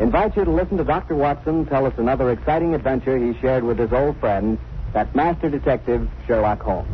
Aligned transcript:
invites 0.00 0.36
you 0.36 0.44
to 0.44 0.50
listen 0.50 0.76
to 0.78 0.84
Dr. 0.84 1.14
Watson 1.14 1.66
tell 1.66 1.86
us 1.86 1.94
another 1.98 2.30
exciting 2.30 2.74
adventure 2.74 3.16
he 3.18 3.38
shared 3.40 3.64
with 3.64 3.78
his 3.78 3.92
old 3.92 4.18
friend, 4.18 4.58
that 4.92 5.14
master 5.14 5.50
detective, 5.50 6.08
Sherlock 6.26 6.62
Holmes. 6.62 6.88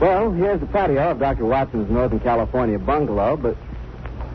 Well, 0.00 0.30
here's 0.32 0.60
the 0.60 0.66
patio 0.66 1.10
of 1.10 1.18
Dr. 1.18 1.46
Watson's 1.46 1.90
Northern 1.90 2.20
California 2.20 2.78
bungalow, 2.78 3.36
but 3.36 3.54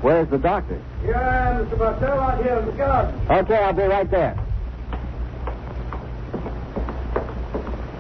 where's 0.02 0.28
the 0.30 0.38
doctor? 0.38 0.82
Here 1.04 1.16
I 1.16 1.52
am, 1.52 1.66
Mr. 1.66 1.78
Bartell, 1.78 2.20
out 2.20 2.44
here 2.44 2.58
in 2.58 2.66
the 2.66 2.72
garden. 2.72 3.22
Okay, 3.30 3.56
I'll 3.56 3.74
be 3.74 3.84
right 3.84 4.10
there. 4.10 4.38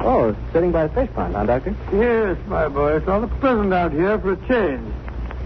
Oh, 0.03 0.35
sitting 0.51 0.71
by 0.71 0.87
the 0.87 0.93
fish 0.93 1.09
pond, 1.13 1.35
huh, 1.35 1.45
Doctor? 1.45 1.75
Yes, 1.93 2.37
my 2.47 2.67
boy, 2.67 2.95
it's 2.97 3.05
rather 3.05 3.27
pleasant 3.27 3.71
out 3.71 3.91
here 3.91 4.17
for 4.17 4.33
a 4.33 4.47
change. 4.47 4.90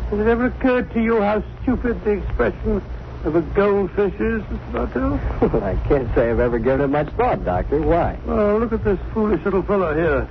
Has 0.09 0.19
it 0.19 0.27
ever 0.27 0.45
occurred 0.45 0.91
to 0.93 1.01
you 1.01 1.19
how 1.19 1.43
stupid 1.63 2.03
the 2.03 2.11
expression 2.11 2.81
of 3.23 3.35
a 3.35 3.41
goldfish 3.41 4.13
is, 4.19 4.43
Mr. 4.43 4.71
Bartell? 4.71 5.19
Well, 5.41 5.63
I 5.63 5.75
can't 5.87 6.13
say 6.13 6.29
I've 6.29 6.39
ever 6.39 6.59
given 6.59 6.81
it 6.81 6.87
much 6.89 7.09
thought, 7.13 7.43
Doctor. 7.43 7.81
Why? 7.81 8.15
Well, 8.23 8.59
look 8.59 8.71
at 8.71 8.83
this 8.83 8.99
foolish 9.13 9.43
little 9.43 9.63
fellow 9.63 9.95
here. 9.95 10.27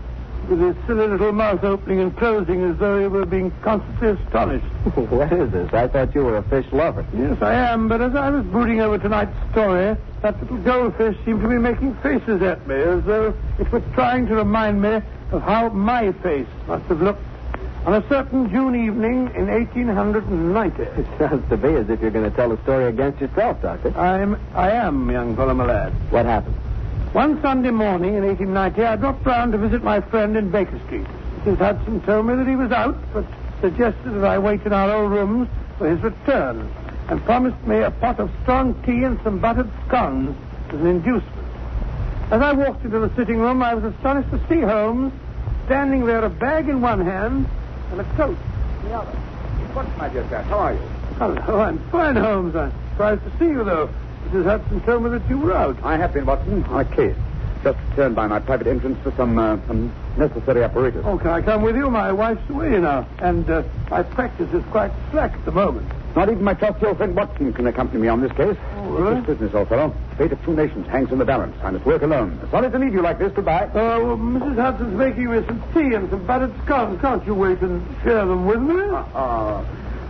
With 0.49 0.61
his 0.61 0.77
silly 0.87 1.09
little 1.09 1.33
mouth 1.33 1.65
opening 1.65 2.01
and 2.01 2.17
closing 2.17 2.63
as 2.71 2.77
though 2.77 3.01
he 3.01 3.09
were 3.09 3.27
being 3.27 3.51
constantly 3.63 4.11
astonished. 4.11 4.65
what 5.11 5.33
is 5.33 5.51
this? 5.51 5.73
I 5.73 5.89
thought 5.89 6.15
you 6.15 6.23
were 6.23 6.37
a 6.37 6.43
fish 6.45 6.67
lover. 6.71 7.05
Yes, 7.13 7.43
I 7.43 7.55
am, 7.55 7.89
but 7.89 8.01
as 8.01 8.15
I 8.15 8.31
was 8.31 8.45
brooding 8.45 8.81
over 8.81 8.99
tonight's 8.99 9.37
story, 9.51 9.97
that 10.23 10.41
little 10.41 10.59
goldfish 10.59 11.17
seemed 11.25 11.43
to 11.43 11.49
be 11.49 11.59
making 11.59 11.97
faces 11.97 12.43
at 12.43 12.65
me 12.69 12.77
as 12.77 13.03
though 13.05 13.35
it 13.59 13.73
was 13.73 13.83
trying 13.95 14.27
to 14.27 14.37
remind 14.37 14.81
me 14.81 15.01
of 15.33 15.43
how 15.43 15.69
my 15.71 16.13
face 16.13 16.47
must 16.69 16.85
have 16.85 17.03
looked 17.03 17.23
on 17.87 17.93
a 18.03 18.09
certain 18.09 18.51
June 18.51 18.75
evening 18.75 19.31
in 19.35 19.47
1890. 19.47 20.83
It 21.01 21.07
sounds 21.19 21.47
to 21.51 21.57
me 21.57 21.77
as 21.77 21.91
if 21.91 22.01
you're 22.01 22.11
going 22.11 22.29
to 22.29 22.35
tell 22.35 22.51
a 22.51 22.63
story 22.63 22.87
against 22.87 23.21
yourself, 23.21 23.61
Doctor. 23.61 23.97
I'm, 23.99 24.41
I 24.55 24.71
am, 24.71 25.11
young 25.11 25.37
fellow, 25.37 25.53
my 25.53 25.67
lad. 25.67 25.93
What 26.11 26.25
happened? 26.25 26.57
One 27.13 27.41
Sunday 27.43 27.71
morning 27.71 28.15
in 28.15 28.25
1890, 28.25 28.83
I 28.83 28.97
dropped 28.97 29.27
round 29.27 29.53
to 29.53 29.59
visit 29.59 29.85
my 29.85 30.01
friend 30.01 30.37
in 30.37 30.51
Baker 30.51 30.81
Street. 30.87 31.07
Mrs. 31.43 31.59
Hudson 31.59 32.01
told 32.03 32.27
me 32.27 32.37
that 32.37 32.47
he 32.47 32.57
was 32.57 32.73
out, 32.73 32.97
but 33.13 33.27
suggested 33.61 34.11
that 34.15 34.25
I 34.25 34.39
wait 34.39 34.63
in 34.63 34.73
our 34.73 34.91
old 34.91 35.13
rooms 35.13 35.49
for 35.77 35.89
his 35.89 36.01
return, 36.01 36.67
and 37.09 37.23
promised 37.25 37.63
me 37.67 37.81
a 37.81 37.91
pot 37.91 38.19
of 38.19 38.31
strong 38.43 38.75
tea 38.85 39.05
and 39.05 39.21
some 39.23 39.39
buttered 39.39 39.71
scones 39.87 40.35
as 40.71 40.81
an 40.81 40.87
inducement. 40.87 41.47
As 42.31 42.41
I 42.41 42.53
walked 42.53 42.85
into 42.85 42.99
the 42.99 43.15
sitting 43.15 43.39
room, 43.39 43.63
I 43.63 43.75
was 43.75 43.85
astonished 43.85 44.31
to 44.31 44.41
see 44.49 44.63
Holmes 44.63 45.13
standing 45.67 46.07
there, 46.07 46.25
a 46.25 46.31
bag 46.31 46.69
in 46.69 46.81
one 46.81 47.05
hand 47.05 47.47
and 47.99 48.01
a 48.01 48.17
coat 48.17 48.37
in 48.83 48.89
the 48.89 48.95
other. 48.95 49.11
What, 49.73 49.97
my 49.97 50.09
dear 50.09 50.27
chap? 50.29 50.45
How 50.47 50.59
are 50.59 50.73
you? 50.75 50.81
Hello, 51.19 51.61
I'm 51.61 51.79
fine, 51.91 52.17
Holmes. 52.17 52.55
I'm 52.57 52.73
surprised 52.91 53.23
to 53.25 53.39
see 53.39 53.47
you, 53.47 53.65
though. 53.65 53.89
Mrs. 54.27 54.45
Hudson 54.45 54.81
told 54.83 55.05
me 55.05 55.11
that 55.11 55.29
you 55.29 55.39
were 55.39 55.55
out. 55.55 55.77
I 55.85 55.97
have 55.97 56.13
been, 56.13 56.27
Watson, 56.27 56.65
on 56.65 56.81
a 56.81 56.85
case. 56.85 57.17
Just 57.63 57.79
returned 57.91 58.17
by 58.17 58.27
my 58.27 58.41
private 58.41 58.67
entrance 58.67 58.99
for 59.03 59.13
some, 59.13 59.39
uh, 59.39 59.59
some 59.67 59.93
necessary 60.17 60.63
apparatus. 60.63 61.05
Oh, 61.05 61.19
can 61.19 61.29
I 61.29 61.43
come 61.43 61.63
with 61.63 61.77
you? 61.77 61.91
My 61.91 62.13
wife's 62.13 62.49
away 62.51 62.79
now, 62.79 63.07
and 63.19 63.49
uh, 63.49 63.63
my 63.91 64.03
practice 64.03 64.53
is 64.53 64.65
quite 64.71 64.93
slack 65.11 65.33
at 65.33 65.45
the 65.45 65.53
moment. 65.53 65.91
Not 66.15 66.29
even 66.29 66.45
my 66.45 66.55
trusty 66.55 66.87
old 66.87 66.99
friend 66.99 67.17
Watson 67.17 67.53
can 67.53 67.67
accompany 67.67 68.01
me 68.03 68.09
on 68.09 68.21
this 68.21 68.31
case. 68.33 68.57
Oh, 68.77 68.91
really? 68.91 69.19
It's 69.19 69.27
business, 69.27 69.53
old 69.53 69.69
fellow. 69.69 69.93
Fate 70.17 70.31
of 70.31 70.45
two 70.45 70.55
nations 70.55 70.87
hangs 70.87 71.11
in 71.11 71.19
the 71.19 71.25
balance. 71.25 71.57
I 71.61 71.73
must 71.73 71.85
work 71.85 72.03
alone. 72.03 72.39
Sorry 72.53 72.71
to 72.71 72.79
leave 72.79 72.95
you 72.95 73.03
like 73.03 73.19
this. 73.19 73.33
Goodbye. 73.33 73.65
Uh, 73.67 73.73
well, 73.73 74.17
Mrs. 74.17 74.55
Hudson's 74.55 74.97
making 74.97 75.29
me 75.29 75.45
some 75.45 75.61
tea 75.73 75.95
and 75.95 76.09
some 76.11 76.25
buttered 76.25 76.53
scones. 76.65 77.01
Can't 77.01 77.27
you 77.27 77.35
wait 77.35 77.61
and 77.63 77.85
share 78.05 78.25
them 78.27 78.47
with 78.47 78.61
me? 78.61 78.77
Ah, 79.15 79.65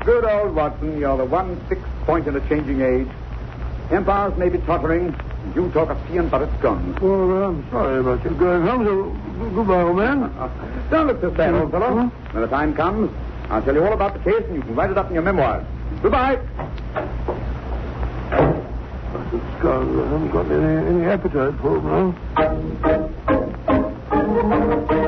good 0.04 0.26
old 0.26 0.54
Watson. 0.54 0.98
You're 0.98 1.16
the 1.16 1.24
one 1.24 1.58
fixed 1.68 1.86
point 2.04 2.26
in 2.26 2.36
a 2.36 2.48
changing 2.50 2.82
age. 2.82 3.08
Empires 3.90 4.36
may 4.36 4.50
be 4.50 4.58
tottering. 4.58 5.14
You 5.54 5.70
talk 5.70 5.90
of 5.90 5.98
tea 6.08 6.16
and 6.16 6.30
buttered 6.30 6.50
scones. 6.58 7.00
Well, 7.00 7.44
uh, 7.44 7.48
I'm 7.48 7.70
sorry 7.70 7.98
about 8.00 8.24
you 8.24 8.30
going 8.30 8.62
home, 8.62 8.84
so 8.84 9.12
goodbye, 9.54 9.82
old 9.82 9.96
man. 9.96 10.32
Don't 10.90 11.06
look 11.06 11.20
so 11.20 11.34
sad, 11.36 11.54
old 11.54 11.70
fellow. 11.70 12.10
When 12.32 12.42
the 12.42 12.48
time 12.48 12.74
comes, 12.74 13.10
I'll 13.50 13.62
tell 13.62 13.74
you 13.74 13.84
all 13.84 13.92
about 13.92 14.14
the 14.14 14.20
case, 14.20 14.42
and 14.48 14.56
you 14.56 14.62
can 14.62 14.74
write 14.74 14.90
it 14.90 14.98
up 14.98 15.08
in 15.08 15.14
your 15.14 15.22
memoirs. 15.22 15.64
Goodbye. 16.02 16.36
Buttered 19.12 19.42
scones. 19.58 19.98
I 19.98 20.08
haven't 20.08 20.30
got 20.30 20.50
any, 20.50 20.86
any 20.88 21.06
appetite 21.06 21.54
for 21.60 21.74
them 21.80 22.16
now. 24.90 25.03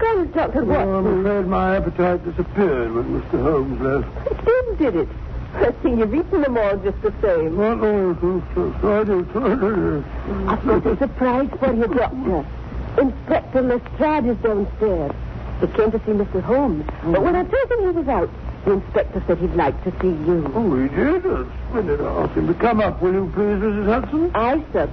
Enjoy 0.00 0.24
Dr. 0.32 0.64
Well, 0.64 0.86
Watson? 0.86 1.06
I'm 1.06 1.26
afraid 1.26 1.46
my 1.46 1.76
appetite 1.76 2.24
disappeared 2.24 2.92
when 2.92 3.20
Mr. 3.20 3.42
Holmes 3.42 3.80
left. 3.80 4.30
It 4.30 4.44
did, 4.44 4.78
did 4.78 4.96
it? 4.96 5.08
I 5.54 5.72
see 5.82 5.90
you've 5.90 6.14
eaten 6.14 6.42
them 6.42 6.56
all 6.56 6.76
just 6.76 7.00
the 7.02 7.12
same. 7.20 7.56
Well, 7.56 7.84
oh, 7.84 8.14
so, 8.20 8.42
so, 8.54 8.74
so 8.80 9.00
I 9.00 9.04
do, 9.04 9.28
so 9.32 9.44
I 9.44 9.54
do. 9.56 10.04
I've 10.48 10.64
got 10.64 10.86
a 10.86 10.96
surprise 10.96 11.50
for 11.58 11.74
you, 11.74 11.86
Doctor. 11.88 12.46
Inspector 13.00 13.62
Lestrade 13.62 14.26
is 14.26 14.36
downstairs. 14.38 15.12
He 15.60 15.66
came 15.66 15.90
to 15.90 15.98
see 15.98 16.12
Mr. 16.12 16.40
Holmes, 16.42 16.84
but 17.04 17.22
when 17.22 17.36
I 17.36 17.44
told 17.44 17.70
him 17.70 17.80
he 17.80 17.90
was 17.90 18.08
out, 18.08 18.30
the 18.64 18.72
inspector 18.72 19.22
said 19.26 19.38
he'd 19.38 19.54
like 19.54 19.82
to 19.84 19.90
see 20.00 20.08
you. 20.08 20.50
Oh, 20.54 20.76
he 20.76 20.88
did? 20.88 21.22
That's 21.22 21.48
splendid. 21.68 22.00
I'll 22.00 22.24
ask 22.24 22.34
him 22.34 22.46
to 22.46 22.54
come 22.54 22.80
up, 22.80 23.02
will 23.02 23.12
you 23.12 23.30
please, 23.34 23.60
Mrs. 23.60 23.86
Hudson? 23.86 24.30
I 24.34 24.64
said, 24.72 24.90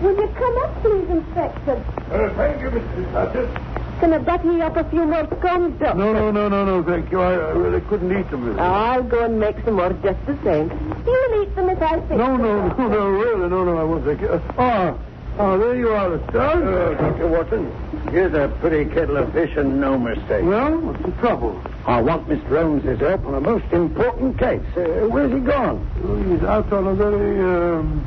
Will 0.00 0.14
you 0.14 0.28
come 0.28 0.58
up, 0.58 0.82
please, 0.82 1.08
Inspector? 1.08 1.84
Uh, 2.10 2.34
thank 2.34 2.60
you, 2.60 2.70
Mrs. 2.70 3.10
Hudson. 3.12 3.75
Can 4.00 4.12
I 4.12 4.18
butter 4.18 4.52
you 4.52 4.62
up 4.62 4.76
a 4.76 4.84
few 4.90 5.06
more 5.06 5.26
scones, 5.38 5.80
Doctor? 5.80 5.98
No, 5.98 6.12
no, 6.12 6.30
no, 6.30 6.48
no, 6.48 6.64
no, 6.66 6.82
thank 6.82 7.10
you. 7.10 7.20
I, 7.20 7.32
I 7.32 7.50
really 7.52 7.80
couldn't 7.80 8.10
eat 8.16 8.30
them. 8.30 8.44
Mrs. 8.44 8.58
I'll 8.58 9.02
go 9.02 9.24
and 9.24 9.40
make 9.40 9.56
some 9.64 9.74
more 9.74 9.90
just 9.94 10.18
the 10.26 10.36
same. 10.44 10.68
You'll 11.06 11.42
eat 11.42 11.54
them 11.54 11.70
if 11.70 11.80
I 11.80 12.06
say 12.06 12.16
No, 12.16 12.36
no, 12.36 12.68
no, 12.68 12.88
no, 12.88 13.08
really, 13.08 13.48
no, 13.48 13.64
no, 13.64 13.78
I 13.78 13.84
won't 13.84 14.04
thank 14.04 14.20
you. 14.20 14.28
Uh, 14.28 14.40
ah, 14.58 14.98
ah, 15.38 15.56
there 15.56 15.76
you 15.76 15.88
are, 15.88 16.10
Lestrade. 16.10 16.62
Uh, 16.62 16.94
Dr. 16.94 17.26
Watson, 17.28 17.72
here's 18.10 18.34
a 18.34 18.48
pretty 18.60 18.84
kettle 18.92 19.16
of 19.16 19.32
fish 19.32 19.56
and 19.56 19.80
no 19.80 19.98
mistake. 19.98 20.44
Well, 20.44 20.78
what's 20.78 21.02
the 21.02 21.12
trouble? 21.12 21.58
I 21.86 22.02
want 22.02 22.28
Mr. 22.28 22.48
Holmes' 22.60 23.00
help 23.00 23.24
on 23.24 23.34
a 23.34 23.40
most 23.40 23.72
important 23.72 24.38
case. 24.38 24.60
Uh, 24.76 25.08
where's 25.08 25.32
he 25.32 25.40
gone? 25.40 25.88
Oh, 26.04 26.16
he's 26.22 26.42
out 26.42 26.70
on 26.70 26.86
a 26.86 26.94
very, 26.94 27.40
um, 27.40 28.04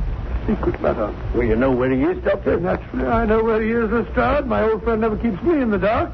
secret 0.49 0.81
matter. 0.81 1.13
Well, 1.33 1.43
you 1.43 1.55
know 1.55 1.71
where 1.71 1.91
he 1.91 2.01
is, 2.03 2.23
Doctor? 2.23 2.59
Naturally, 2.59 3.07
I 3.07 3.25
know 3.25 3.43
where 3.43 3.61
he 3.61 3.71
is, 3.71 3.89
Lestrade. 3.91 4.45
My 4.47 4.63
old 4.63 4.83
friend 4.83 5.01
never 5.01 5.17
keeps 5.17 5.41
me 5.43 5.61
in 5.61 5.69
the 5.69 5.77
dark. 5.77 6.11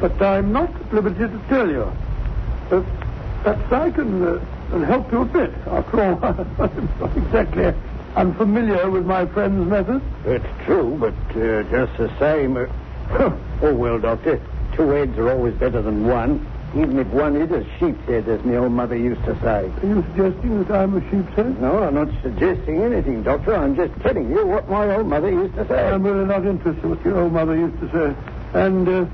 But 0.00 0.20
I'm 0.20 0.52
not 0.52 0.74
at 0.74 0.92
liberty 0.92 1.20
to 1.20 1.40
tell 1.48 1.70
you. 1.70 1.82
Uh, 2.70 2.82
perhaps 3.42 3.72
I 3.72 3.90
can, 3.90 4.22
uh, 4.22 4.44
can 4.70 4.82
help 4.82 5.10
you 5.12 5.22
a 5.22 5.24
bit. 5.24 5.54
After 5.66 6.02
all, 6.02 6.24
I'm 6.58 6.90
not 7.00 7.16
exactly 7.16 7.72
unfamiliar 8.16 8.90
with 8.90 9.06
my 9.06 9.26
friend's 9.26 9.68
methods. 9.68 10.04
It's 10.24 10.64
true, 10.64 10.96
but 10.98 11.14
uh, 11.36 11.62
just 11.70 11.96
the 11.96 12.10
same. 12.18 12.56
Uh, 12.56 12.66
oh, 13.62 13.74
well, 13.74 13.98
Doctor, 13.98 14.40
two 14.74 14.88
heads 14.88 15.16
are 15.16 15.30
always 15.30 15.54
better 15.54 15.80
than 15.80 16.06
one, 16.06 16.46
even 16.74 16.98
if 16.98 17.06
one 17.08 17.36
is 17.36 17.50
a 17.50 17.64
sheep's 17.78 18.04
head, 18.06 18.28
as 18.28 18.44
my 18.44 18.56
old 18.56 18.72
mother 18.72 18.96
used 18.96 19.24
to 19.24 19.34
say. 19.40 19.70
Are 19.70 19.86
you 19.86 20.04
suggesting 20.14 20.64
that 20.64 20.70
I'm 20.76 20.96
a 20.96 21.00
sheep's 21.10 21.34
head? 21.34 21.60
No, 21.60 21.82
I'm 21.82 21.94
not 21.94 22.08
suggesting 22.22 22.82
anything, 22.82 23.22
Doctor. 23.22 23.54
I'm 23.54 23.76
just 23.76 23.98
telling 24.00 24.30
you 24.30 24.46
what 24.46 24.68
my 24.68 24.94
old 24.96 25.06
mother 25.06 25.30
used 25.30 25.54
to 25.54 25.66
say. 25.68 25.88
I'm 25.88 26.02
really 26.02 26.26
not 26.26 26.44
interested 26.44 26.84
in 26.84 26.90
what 26.90 27.04
your 27.04 27.20
old 27.20 27.32
mother 27.32 27.56
used 27.56 27.78
to 27.80 27.90
say. 27.92 28.16
And 28.54 28.88
uh, 28.88 29.06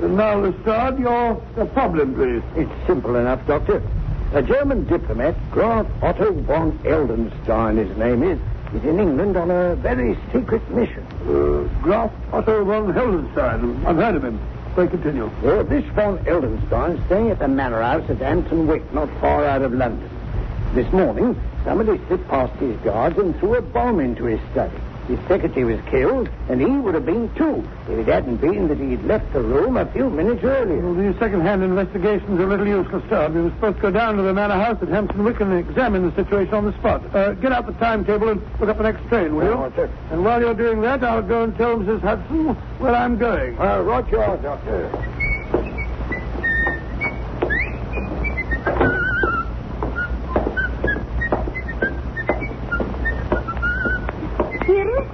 now, 0.00 0.38
Lestrade, 0.38 0.98
your, 0.98 1.42
your 1.56 1.66
problem, 1.66 2.14
please. 2.14 2.42
It's 2.56 2.86
simple 2.86 3.16
enough, 3.16 3.46
Doctor. 3.46 3.82
A 4.32 4.42
German 4.42 4.84
diplomat, 4.86 5.36
Graf 5.50 5.86
Otto 6.02 6.32
von 6.32 6.78
Heldenstein, 6.78 7.76
his 7.76 7.96
name 7.96 8.22
is, 8.22 8.38
is 8.74 8.82
in 8.82 8.98
England 8.98 9.36
on 9.36 9.50
a 9.50 9.76
very 9.76 10.18
secret 10.32 10.68
mission. 10.70 11.06
Uh, 11.28 11.68
Graf 11.82 12.10
Otto 12.32 12.64
von 12.64 12.92
Heldenstein. 12.92 13.84
I've 13.86 13.96
heard 13.96 14.16
of 14.16 14.24
him. 14.24 14.40
Pray 14.74 14.88
continue. 14.88 15.30
Well, 15.40 15.62
this 15.62 15.84
von 15.94 16.18
Heldenstein 16.24 17.06
staying 17.06 17.30
at 17.30 17.38
the 17.38 17.46
manor 17.46 17.80
house 17.80 18.10
at 18.10 18.16
Hampton 18.18 18.66
Wick, 18.66 18.82
not 18.92 19.08
far 19.20 19.44
out 19.44 19.62
of 19.62 19.72
London. 19.72 20.10
This 20.74 20.92
morning, 20.92 21.40
somebody 21.64 22.00
slipped 22.08 22.26
past 22.26 22.52
his 22.58 22.76
guards 22.78 23.16
and 23.16 23.38
threw 23.38 23.54
a 23.54 23.62
bomb 23.62 24.00
into 24.00 24.24
his 24.24 24.40
study. 24.50 24.76
His 25.08 25.18
secretary 25.28 25.64
was 25.64 25.80
killed, 25.90 26.30
and 26.48 26.60
he 26.60 26.66
would 26.66 26.94
have 26.94 27.04
been 27.04 27.32
too 27.34 27.66
if 27.88 27.98
it 27.98 28.06
hadn't 28.06 28.36
been 28.36 28.68
that 28.68 28.78
he'd 28.78 29.04
left 29.04 29.30
the 29.34 29.40
room 29.40 29.76
a 29.76 29.84
few 29.92 30.08
minutes 30.08 30.42
earlier. 30.42 30.80
Well, 30.80 30.94
these 30.94 31.18
second-hand 31.18 31.62
investigations 31.62 32.40
are 32.40 32.44
a 32.44 32.46
little 32.46 32.66
useless, 32.66 33.02
sir. 33.10 33.28
We 33.28 33.42
were 33.42 33.50
supposed 33.50 33.76
to 33.76 33.82
go 33.82 33.90
down 33.90 34.16
to 34.16 34.22
the 34.22 34.32
manor 34.32 34.54
house 34.54 34.78
at 34.80 34.88
Hampton 34.88 35.22
Wick 35.22 35.40
and 35.40 35.52
examine 35.52 36.08
the 36.08 36.14
situation 36.16 36.54
on 36.54 36.64
the 36.64 36.72
spot. 36.78 37.14
Uh, 37.14 37.32
get 37.34 37.52
out 37.52 37.66
the 37.66 37.72
timetable 37.74 38.30
and 38.30 38.40
look 38.58 38.70
up 38.70 38.78
the 38.78 38.84
next 38.84 39.06
train, 39.08 39.36
will 39.36 39.44
you? 39.44 39.52
Oh, 39.52 39.72
sir. 39.76 39.90
And 40.10 40.24
while 40.24 40.40
you're 40.40 40.54
doing 40.54 40.80
that, 40.80 41.04
I'll 41.04 41.22
go 41.22 41.44
and 41.44 41.54
tell 41.56 41.76
Mrs. 41.76 42.00
Hudson 42.00 42.54
where 42.78 42.94
I'm 42.94 43.18
going. 43.18 43.58
Uh, 43.58 43.82
right 43.82 44.10
you 44.10 44.20
are, 44.20 44.38
Doctor. 44.38 45.13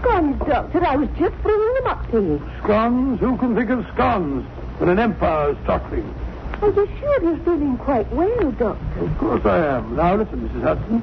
Scones, 0.00 0.38
Doctor. 0.46 0.84
I 0.84 0.96
was 0.96 1.08
just 1.18 1.40
bringing 1.42 1.74
them 1.74 1.86
up 1.86 2.10
to 2.10 2.20
you. 2.20 2.42
Scones? 2.62 3.20
Who 3.20 3.36
can 3.38 3.54
think 3.54 3.70
of 3.70 3.86
scones 3.94 4.44
when 4.78 4.88
an 4.88 4.98
empire's 4.98 5.56
tottering? 5.66 6.14
Are 6.62 6.68
you 6.68 6.88
sure 6.98 7.22
you're 7.22 7.38
feeling 7.38 7.78
quite 7.78 8.10
well, 8.12 8.52
Doctor? 8.52 9.00
Of 9.00 9.18
course 9.18 9.44
I 9.46 9.58
am. 9.78 9.96
Now 9.96 10.16
listen, 10.16 10.48
Mrs. 10.48 10.62
Hudson. 10.62 11.02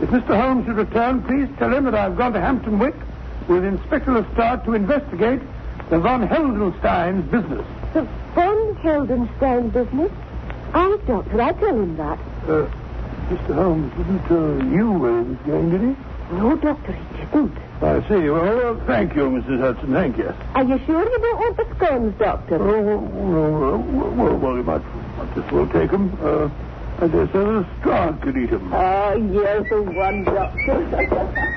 If 0.00 0.08
Mr. 0.10 0.40
Holmes 0.40 0.66
should 0.66 0.76
return, 0.76 1.22
please 1.22 1.48
tell 1.58 1.72
him 1.72 1.84
that 1.84 1.94
I've 1.94 2.16
gone 2.16 2.32
to 2.32 2.40
Hampton 2.40 2.78
Wick 2.78 2.94
with 3.48 3.64
Inspector 3.64 4.10
Lestrade 4.10 4.64
to 4.64 4.74
investigate 4.74 5.40
the 5.90 5.98
von 5.98 6.26
Heldenstein's 6.26 7.30
business. 7.30 7.66
The 7.92 8.02
von 8.34 8.74
Heldenstein 8.76 9.72
business? 9.72 10.10
Aye, 10.72 10.98
Doctor, 11.06 11.40
I 11.40 11.52
tell 11.52 11.68
him 11.78 11.96
that. 11.96 12.18
Uh, 12.48 12.66
Mr. 13.28 13.54
Holmes 13.54 13.92
didn't 13.96 14.26
tell 14.26 14.64
you 14.72 14.90
where 14.92 15.22
he 15.22 15.28
was 15.28 15.38
going, 15.46 15.70
did 15.70 15.80
he? 15.80 15.96
No, 16.34 16.56
Doctor, 16.56 16.92
he 16.92 17.24
didn't. 17.26 17.56
I 17.84 18.08
see. 18.08 18.30
Well, 18.30 18.76
uh, 18.76 18.86
thank 18.86 19.14
you, 19.14 19.22
Mrs. 19.30 19.60
Hudson. 19.60 19.92
Thank 19.92 20.16
you. 20.16 20.32
Are 20.54 20.64
you 20.64 20.78
sure 20.86 21.02
you 21.04 21.18
don't 21.18 21.38
want 21.38 21.56
the 21.56 21.76
scones, 21.76 22.18
Doctor? 22.18 22.56
Oh, 22.56 22.82
well, 22.82 22.98
well, 22.98 23.78
well, 23.78 24.10
well, 24.12 24.36
well, 24.38 24.56
you 24.56 24.62
might, 24.62 24.82
might 25.18 25.34
just 25.34 25.52
well 25.52 25.66
take 25.68 25.90
them. 25.90 26.16
Uh, 26.22 26.48
I 27.04 27.08
dare 27.08 27.26
say 27.26 27.32
the 27.32 27.66
Strad 27.80 28.22
could 28.22 28.36
eat 28.36 28.50
them. 28.50 28.72
Oh, 28.72 29.14
you're 29.16 29.62
the 29.64 29.82
one, 29.82 30.24
Doctor. 30.24 31.54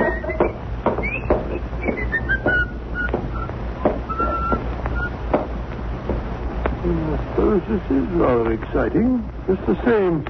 I 6.84 7.18
suppose 7.32 7.62
this 7.68 7.92
is 7.92 8.08
rather 8.10 8.52
exciting. 8.52 9.30
Just 9.48 9.66
the 9.66 9.76
same, 9.86 10.26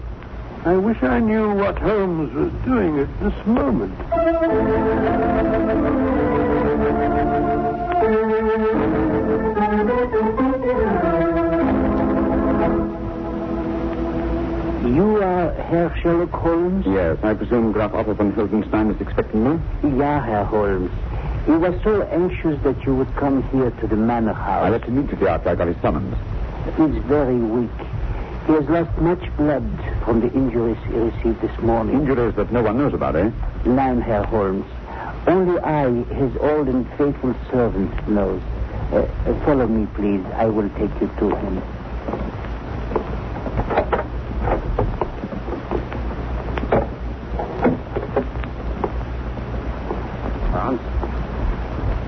I 0.67 0.75
wish 0.75 1.01
I 1.01 1.21
knew 1.21 1.53
what 1.53 1.79
Holmes 1.79 2.33
was 2.33 2.51
doing 2.65 2.99
at 2.99 3.07
this 3.21 3.47
moment. 3.47 3.97
You 14.93 15.23
are 15.23 15.53
Herr 15.53 15.95
Sherlock 16.01 16.31
Holmes? 16.31 16.85
Yes, 16.85 17.17
I 17.23 17.33
presume 17.33 17.71
Graf 17.71 17.93
Otto 17.93 18.13
von 18.15 18.33
Hildenstein 18.33 18.93
is 18.93 18.99
expecting 18.99 19.45
me? 19.49 19.97
Yeah, 19.97 20.21
Herr 20.21 20.43
Holmes. 20.43 20.91
He 21.45 21.53
was 21.53 21.81
so 21.81 22.01
anxious 22.01 22.61
that 22.63 22.85
you 22.85 22.93
would 22.93 23.15
come 23.15 23.41
here 23.51 23.71
to 23.71 23.87
the 23.87 23.95
manor 23.95 24.33
house. 24.33 24.65
I 24.65 24.69
left 24.71 24.89
immediately 24.89 25.29
after 25.29 25.47
I 25.47 25.55
got 25.55 25.69
his 25.69 25.77
summons. 25.81 26.13
He's 26.75 27.01
very 27.05 27.37
weak. 27.37 27.69
He 28.47 28.51
has 28.51 28.67
lost 28.67 28.97
much 28.97 29.37
blood 29.37 29.63
from 30.07 30.21
the 30.21 30.31
injuries 30.31 30.77
he 30.88 30.94
received 30.94 31.42
this 31.42 31.59
morning. 31.59 31.95
Injuries 31.95 32.33
that 32.36 32.50
no 32.50 32.63
one 32.63 32.77
knows 32.77 32.94
about, 32.94 33.18
eh? 33.18 33.30
None, 33.65 34.00
Herr 34.00 34.24
Holmes. 34.24 34.65
Only 35.27 35.59
I, 35.59 35.92
his 35.92 36.33
old 36.38 36.69
and 36.69 36.88
faithful 36.92 37.36
servant, 37.51 38.07
knows. 38.07 38.42
Uh, 38.94 39.00
uh, 39.00 39.45
follow 39.45 39.68
me, 39.68 39.86
please. 39.95 40.25
I 40.36 40.45
will 40.45 40.69
take 40.69 40.92
you 41.01 41.12
to 41.19 41.36
him. 41.36 41.62
Franz? 50.53 50.79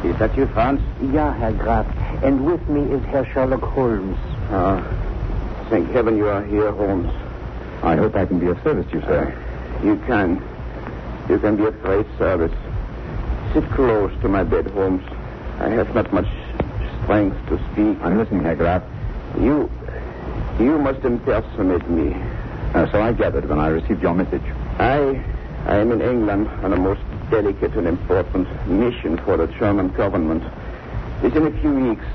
Is 0.06 0.18
that 0.20 0.38
you, 0.38 0.48
Franz? 0.48 0.80
Ja, 1.12 1.34
Herr 1.34 1.52
Graf. 1.52 1.86
And 2.24 2.46
with 2.46 2.66
me 2.70 2.80
is 2.94 3.04
Herr 3.08 3.26
Sherlock 3.34 3.62
Holmes. 3.62 4.18
Ah, 4.52 4.82
thank 5.70 5.90
heaven 5.92 6.16
you 6.16 6.30
are 6.30 6.46
here, 6.46 6.72
Holmes. 6.72 7.12
I 7.84 7.96
hope 7.96 8.16
I 8.16 8.26
can 8.26 8.40
be 8.40 8.48
of 8.48 8.62
service 8.64 8.86
to 8.92 8.98
you, 8.98 9.02
sir. 9.02 9.34
you 9.84 9.96
can. 10.06 10.42
You 11.30 11.40
can 11.40 11.56
be 11.58 11.66
of 11.66 11.82
great 11.82 12.06
service. 12.18 12.52
Sit 13.54 13.70
close 13.72 14.12
to 14.22 14.28
my 14.28 14.44
bed, 14.44 14.68
Holmes. 14.72 15.04
I 15.60 15.70
have 15.70 15.94
not 15.96 16.12
much 16.14 16.28
strength 17.04 17.38
to 17.50 17.58
speak. 17.72 17.98
I'm 18.02 18.18
listening, 18.18 18.44
Herr 18.44 18.56
Graf. 18.56 18.84
You. 19.40 19.70
You 20.60 20.78
must 20.78 21.04
impersonate 21.06 21.90
me. 21.90 22.14
Uh, 22.74 22.90
so 22.92 23.02
I 23.02 23.14
gathered 23.14 23.48
when 23.48 23.60
I 23.60 23.68
received 23.68 24.02
your 24.02 24.14
message. 24.14 24.44
I. 24.78 25.24
I 25.66 25.76
am 25.78 25.92
in 25.92 26.02
England 26.02 26.48
on 26.64 26.74
a 26.74 26.78
most 26.78 27.02
delicate 27.30 27.74
and 27.76 27.86
important 27.88 28.48
mission 28.68 29.18
for 29.18 29.38
the 29.38 29.48
German 29.60 29.90
government. 29.90 30.44
Within 31.22 31.48
a 31.48 31.52
few 31.62 31.72
weeks, 31.74 32.06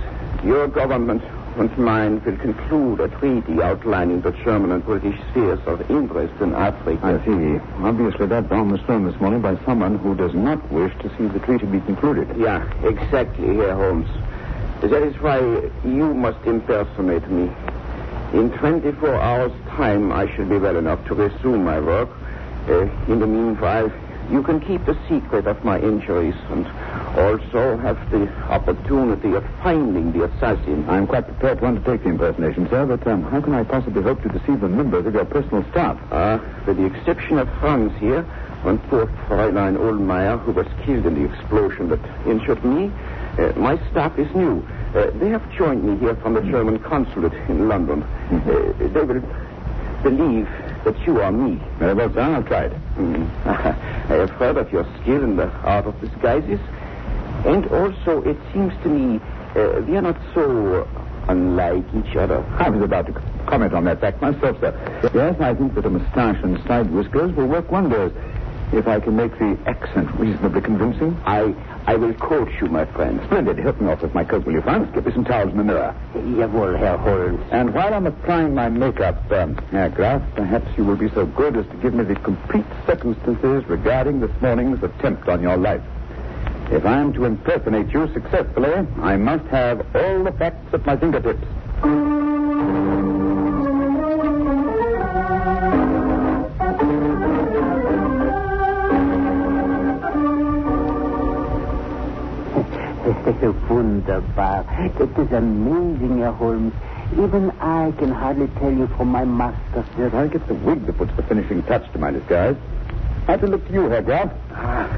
your 0.42 0.66
government 0.66 1.22
and 1.56 1.76
mine 1.78 2.22
will 2.24 2.36
conclude 2.36 3.00
a 3.00 3.08
treaty 3.08 3.62
outlining 3.62 4.20
the 4.20 4.32
German 4.32 4.72
and 4.72 4.84
British 4.84 5.18
spheres 5.30 5.60
of 5.66 5.88
interest 5.90 6.34
in 6.40 6.54
Africa. 6.54 7.00
I 7.02 7.24
see. 7.24 7.60
Obviously, 7.84 8.26
that 8.26 8.48
bomb 8.48 8.70
was 8.70 8.80
thrown 8.82 9.04
this 9.04 9.18
morning 9.20 9.40
by 9.40 9.56
someone 9.64 9.98
who 9.98 10.14
does 10.14 10.34
not 10.34 10.70
wish 10.72 10.92
to 11.00 11.08
see 11.16 11.26
the 11.26 11.38
treaty 11.40 11.66
be 11.66 11.80
concluded. 11.80 12.36
Yeah, 12.36 12.64
exactly, 12.82 13.56
Herr 13.56 13.74
Holmes. 13.74 14.08
That 14.80 15.02
is 15.02 15.14
why 15.20 15.38
you 15.84 16.14
must 16.14 16.44
impersonate 16.44 17.28
me. 17.30 17.50
In 18.32 18.50
24 18.58 19.14
hours' 19.14 19.52
time, 19.70 20.12
I 20.12 20.34
shall 20.34 20.46
be 20.46 20.58
well 20.58 20.76
enough 20.76 21.06
to 21.06 21.14
resume 21.14 21.64
my 21.64 21.78
work. 21.78 22.08
Uh, 22.68 22.88
in 23.12 23.20
the 23.20 23.26
meanwhile, 23.26 23.92
you 24.30 24.42
can 24.42 24.60
keep 24.60 24.84
the 24.86 24.96
secret 25.08 25.46
of 25.46 25.62
my 25.64 25.78
injuries 25.78 26.34
and 26.50 26.66
also 27.16 27.76
have 27.78 27.98
the 28.10 28.28
opportunity 28.48 29.34
of 29.34 29.44
finding 29.62 30.12
the 30.12 30.24
assassin. 30.24 30.88
I'm 30.88 31.06
quite 31.06 31.26
prepared 31.26 31.58
to 31.60 31.66
undertake 31.66 32.02
the 32.02 32.10
impersonation, 32.10 32.68
sir, 32.68 32.86
but 32.86 33.06
um, 33.06 33.22
how 33.24 33.40
can 33.40 33.54
I 33.54 33.64
possibly 33.64 34.02
hope 34.02 34.22
to 34.22 34.28
deceive 34.28 34.60
the 34.60 34.68
members 34.68 35.06
of 35.06 35.14
your 35.14 35.24
personal 35.24 35.64
staff? 35.70 35.98
Ah, 36.10 36.40
with 36.66 36.76
the 36.76 36.86
exception 36.86 37.38
of 37.38 37.48
Franz 37.60 37.92
here 37.98 38.26
and 38.64 38.82
poor 38.84 39.06
Fräulein 39.28 39.76
Ohlmeyer, 39.76 40.40
who 40.42 40.52
was 40.52 40.66
killed 40.84 41.04
in 41.06 41.14
the 41.14 41.32
explosion 41.32 41.88
that 41.90 42.00
injured 42.26 42.64
me, 42.64 42.90
uh, 43.38 43.52
my 43.56 43.76
staff 43.90 44.18
is 44.18 44.32
new. 44.34 44.66
Uh, 44.94 45.10
they 45.18 45.28
have 45.28 45.42
joined 45.52 45.84
me 45.84 45.98
here 45.98 46.14
from 46.16 46.34
the 46.34 46.40
German 46.42 46.78
consulate 46.78 47.34
in 47.48 47.68
London. 47.68 48.02
Uh, 48.02 48.72
they 48.78 49.02
will 49.02 49.22
believe 50.02 50.48
that 50.84 51.06
you 51.06 51.20
are 51.20 51.32
me. 51.32 51.60
Very 51.78 51.94
well, 51.94 52.12
sir. 52.12 52.20
I'll 52.20 52.42
try 52.42 52.64
it. 52.64 52.72
Mm. 52.96 53.30
I 53.46 54.14
have 54.14 54.30
heard 54.30 54.56
of 54.56 54.70
your 54.72 54.86
skill 55.00 55.22
in 55.24 55.36
the 55.36 55.50
art 55.62 55.86
of 55.86 56.00
disguises. 56.00 56.60
And 57.44 57.66
also, 57.68 58.22
it 58.22 58.38
seems 58.52 58.72
to 58.82 58.88
me 58.88 59.20
uh, 59.54 59.80
we 59.86 59.96
are 59.96 60.02
not 60.02 60.16
so 60.34 60.88
unlike 61.28 61.84
each 61.94 62.16
other. 62.16 62.44
I 62.58 62.68
was 62.68 62.82
about 62.82 63.06
to 63.06 63.12
comment 63.46 63.72
on 63.72 63.84
that 63.84 64.00
fact 64.00 64.20
myself, 64.20 64.60
sir. 64.60 65.10
Yes, 65.14 65.40
I 65.40 65.54
think 65.54 65.74
that 65.74 65.86
a 65.86 65.90
moustache 65.90 66.42
and 66.42 66.62
side 66.66 66.90
whiskers 66.90 67.34
will 67.34 67.46
work 67.46 67.70
wonders 67.70 68.12
if 68.72 68.88
I 68.88 69.00
can 69.00 69.16
make 69.16 69.38
the 69.38 69.58
accent 69.66 70.10
reasonably 70.18 70.60
convincing. 70.60 71.16
I 71.24 71.54
I 71.86 71.96
will 71.96 72.14
coach 72.14 72.50
you, 72.60 72.68
my 72.68 72.86
friend. 72.86 73.20
Splendid. 73.26 73.58
Help 73.58 73.80
me 73.80 73.90
off 73.90 74.00
with 74.00 74.14
my 74.14 74.24
coat, 74.24 74.46
will 74.46 74.54
you, 74.54 74.62
Franz? 74.62 74.92
Get 74.94 75.04
me 75.04 75.12
some 75.12 75.24
towels 75.24 75.50
in 75.50 75.58
the 75.58 75.64
mirror. 75.64 75.94
Jawohl, 76.14 76.78
Herr 76.78 76.96
Holmes. 76.96 77.40
And 77.50 77.74
while 77.74 77.92
I'm 77.92 78.06
applying 78.06 78.54
my 78.54 78.70
makeup, 78.70 79.30
um, 79.30 79.56
Herr 79.70 79.90
Graf, 79.90 80.22
perhaps 80.34 80.66
you 80.78 80.84
will 80.84 80.96
be 80.96 81.10
so 81.10 81.26
good 81.26 81.56
as 81.56 81.66
to 81.66 81.76
give 81.76 81.92
me 81.92 82.04
the 82.04 82.14
complete 82.16 82.64
circumstances 82.86 83.66
regarding 83.68 84.20
this 84.20 84.30
morning's 84.40 84.82
attempt 84.82 85.28
on 85.28 85.42
your 85.42 85.58
life. 85.58 85.82
If 86.70 86.86
I 86.86 86.98
am 86.98 87.12
to 87.12 87.26
impersonate 87.26 87.92
you 87.92 88.10
successfully, 88.14 88.72
I 89.02 89.16
must 89.16 89.44
have 89.48 89.86
all 89.94 90.24
the 90.24 90.32
facts 90.32 90.72
at 90.72 90.86
my 90.86 90.96
fingertips. 90.96 91.44
Wunderbar. 103.84 104.64
It 104.96 105.18
is 105.18 105.32
amazing, 105.32 106.18
Herr 106.18 106.32
Holmes. 106.32 106.72
Even 107.12 107.50
I 107.60 107.92
can 107.98 108.10
hardly 108.10 108.48
tell 108.58 108.72
you 108.72 108.86
from 108.96 109.08
my 109.08 109.24
master. 109.24 109.84
Yes, 109.98 110.14
I 110.14 110.26
get 110.26 110.46
the 110.48 110.54
wig 110.54 110.86
that 110.86 110.96
puts 110.96 111.14
the 111.16 111.22
finishing 111.22 111.62
touch 111.64 111.90
to 111.92 111.98
my 111.98 112.10
disguise. 112.10 112.56
I 113.28 113.32
have 113.32 113.40
to 113.42 113.46
look 113.46 113.66
to 113.68 113.72
you, 113.74 113.88
Herr 113.90 114.00
Graf. 114.00 114.32
Ah, 114.52 114.88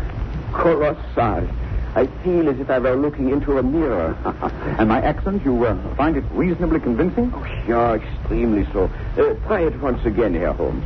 colossal. 0.52 1.48
I 1.96 2.06
feel 2.22 2.48
as 2.48 2.60
if 2.60 2.70
I 2.70 2.78
were 2.78 2.94
looking 2.94 3.30
into 3.30 3.58
a 3.58 3.62
mirror. 3.62 4.16
and 4.78 4.88
my 4.88 5.02
accent, 5.02 5.44
you 5.44 5.64
uh, 5.64 5.94
find 5.96 6.16
it 6.16 6.24
reasonably 6.30 6.78
convincing? 6.78 7.32
Oh, 7.34 7.44
yeah, 7.66 7.94
extremely 7.94 8.66
so. 8.72 8.84
Uh, 9.16 9.34
try 9.46 9.62
it 9.62 9.80
once 9.80 10.04
again, 10.04 10.34
Herr 10.34 10.52
Holmes. 10.52 10.84